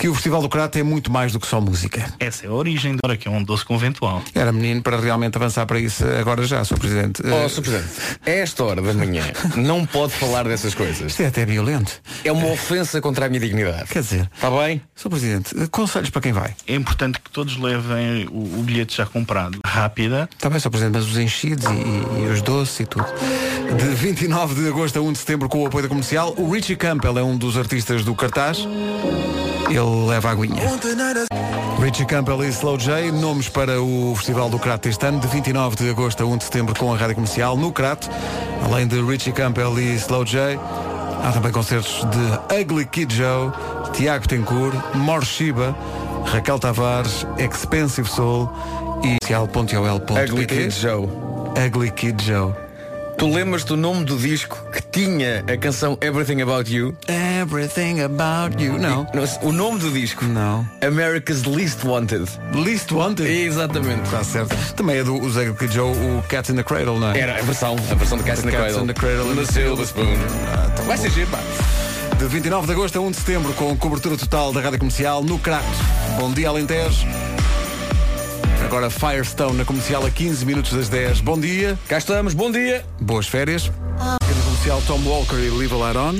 [0.00, 2.04] que o Festival do Cráter é muito mais do que só música.
[2.20, 4.22] Essa é a origem do que é um doce conventual.
[4.34, 6.78] Era menino para realmente avançar para isso agora já, Sr.
[6.78, 7.22] Presidente.
[7.26, 7.62] Oh, Sr.
[7.62, 7.88] Presidente,
[8.24, 9.24] a esta hora da manhã
[9.56, 11.10] não pode falar dessas coisas.
[11.10, 12.00] Isto é até violento.
[12.24, 13.86] É uma ofensa contra a minha dignidade.
[13.88, 14.80] Quer dizer, Está bem?
[14.94, 15.08] Sr.
[15.10, 16.54] Presidente, conselhos para quem vai?
[16.66, 19.58] É importante que todos levem o, o bilhete já comprado.
[19.66, 20.28] Rápida.
[20.32, 20.70] Está bem, Sr.
[20.70, 23.06] Presidente, mas os enchidos e, e- e os doces e tudo.
[23.76, 26.76] De 29 de agosto a 1 de setembro, com o apoio da comercial, o Richie
[26.76, 28.66] Campbell é um dos artistas do cartaz.
[29.68, 30.62] Ele leva a aguinha.
[31.80, 35.76] Richie Campbell e Slow J, nomes para o Festival do Crato este ano, de 29
[35.76, 38.08] de agosto a 1 de setembro, com a rádio comercial no Crato.
[38.64, 40.58] Além de Richie Campbell e Slow J,
[41.22, 43.52] há também concertos de Ugly Kid Joe,
[43.92, 45.74] Tiago Tencourt, Morshiba,
[46.26, 48.50] Raquel Tavares, Expensive Soul
[49.02, 50.32] e social.ol.pt.
[50.32, 51.08] Ugly Kid Joe.
[51.66, 52.67] Ugly Kid Joe.
[53.18, 56.96] Tu lembras do nome do disco que tinha a canção Everything About You?
[57.08, 58.78] Everything about you.
[58.78, 59.08] Não.
[59.42, 60.24] O nome do disco?
[60.24, 60.64] Não.
[60.86, 62.30] America's Least Wanted.
[62.54, 63.28] Least Wanted?
[63.28, 64.02] Exatamente.
[64.04, 64.56] Está certo.
[64.74, 65.18] Também é do
[65.56, 67.18] Kid Joe, o Cat in the Cradle, não é?
[67.18, 68.84] Era a versão, a versão de Cats in the Cradle.
[68.84, 69.34] in the Cradle.
[69.34, 70.16] The Silver Spoon.
[70.86, 71.38] Vai ser giro, pá.
[72.18, 75.40] De 29 de agosto a 1 de setembro, com cobertura total da rádio comercial no
[75.40, 75.64] Crato.
[76.20, 77.04] Bom dia, Alentejo.
[78.68, 81.22] Agora Firestone na comercial a 15 minutos das 10.
[81.22, 81.78] Bom dia.
[81.88, 82.84] Cá estamos, bom dia.
[83.00, 83.72] Boas férias.
[83.98, 86.12] Na comercial Tom Walker e Live Light On.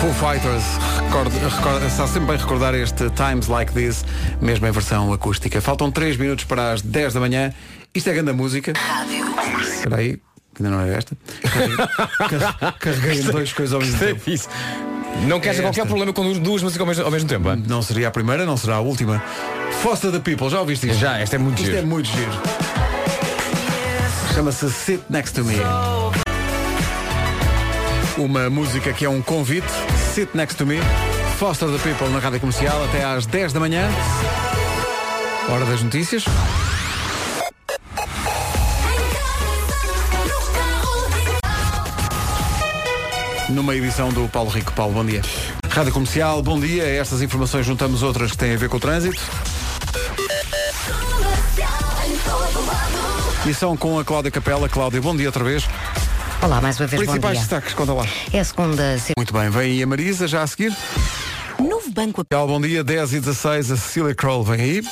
[0.00, 0.62] Full Fighters
[1.02, 4.04] recorda, está sempre bem recordar este Times Like This,
[4.40, 5.60] mesmo em versão acústica.
[5.60, 7.52] Faltam 3 minutos para as 10 da manhã.
[7.92, 8.72] Isto é grande música.
[9.60, 10.20] Espera aí,
[10.54, 11.16] que ainda não é esta.
[11.42, 14.20] Carreguei- Carreguei em dois coisas ao mesmo tempo.
[15.22, 15.26] É.
[15.26, 15.86] Não queres É qualquer esta.
[15.86, 17.56] problema com duas, músicas ao mesmo, ao mesmo tempo, é?
[17.56, 19.22] Não seria a primeira, não será a última.
[19.82, 20.98] Foster the People, já ouviste isto?
[20.98, 21.78] Já, esta é muito Isto giro.
[21.78, 22.30] é muito giro.
[24.34, 25.56] Chama-se Sit Next to Me.
[28.16, 29.66] Uma música que é um convite.
[30.14, 30.78] Sit Next to Me.
[31.38, 33.88] Foster the People na rádio comercial até às 10 da manhã.
[35.50, 36.24] Hora das notícias.
[43.54, 44.72] Numa edição do Paulo Rico.
[44.72, 45.22] Paulo, bom dia.
[45.70, 46.82] Rádio Comercial, bom dia.
[46.82, 49.22] A estas informações juntamos outras que têm a ver com o trânsito.
[53.46, 54.68] E são com a Cláudia Capela.
[54.68, 55.68] Cláudia, bom dia outra vez.
[56.42, 58.04] Olá, mais uma vez, bom Principais destaques, conta lá.
[58.32, 60.76] É a segunda Muito bem, vem aí a Marisa já a seguir.
[61.56, 64.82] Novo banco Bom dia, 10 e 16, a Cecília Kroll vem aí.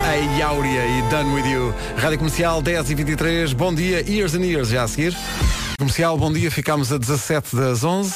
[0.00, 1.74] A Áurea e Done With You.
[1.96, 5.16] Rádio Comercial, 10 e 23, bom dia, Years and Years já a seguir.
[5.78, 8.12] Comercial, bom dia, ficámos a 17 das 11.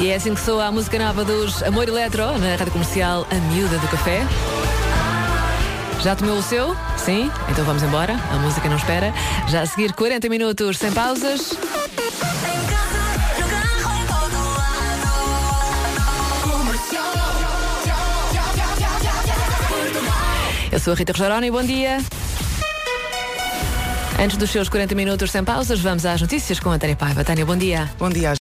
[0.00, 3.34] E é assim que soa a música nova dos Amor Eletro na rádio comercial A
[3.52, 4.20] Miúda do Café.
[6.00, 6.76] Já tomou o seu?
[6.96, 7.28] Sim?
[7.50, 8.12] Então vamos embora.
[8.30, 9.12] A música não espera.
[9.48, 11.54] Já a seguir 40 minutos sem pausas.
[20.70, 21.98] Eu sou a Rita Rogeroni, bom dia.
[24.24, 27.22] Antes dos seus 40 minutos sem pausas, vamos às notícias com a Tânia Paiva.
[27.22, 27.90] Tânia, bom dia.
[27.98, 28.32] Bom dia.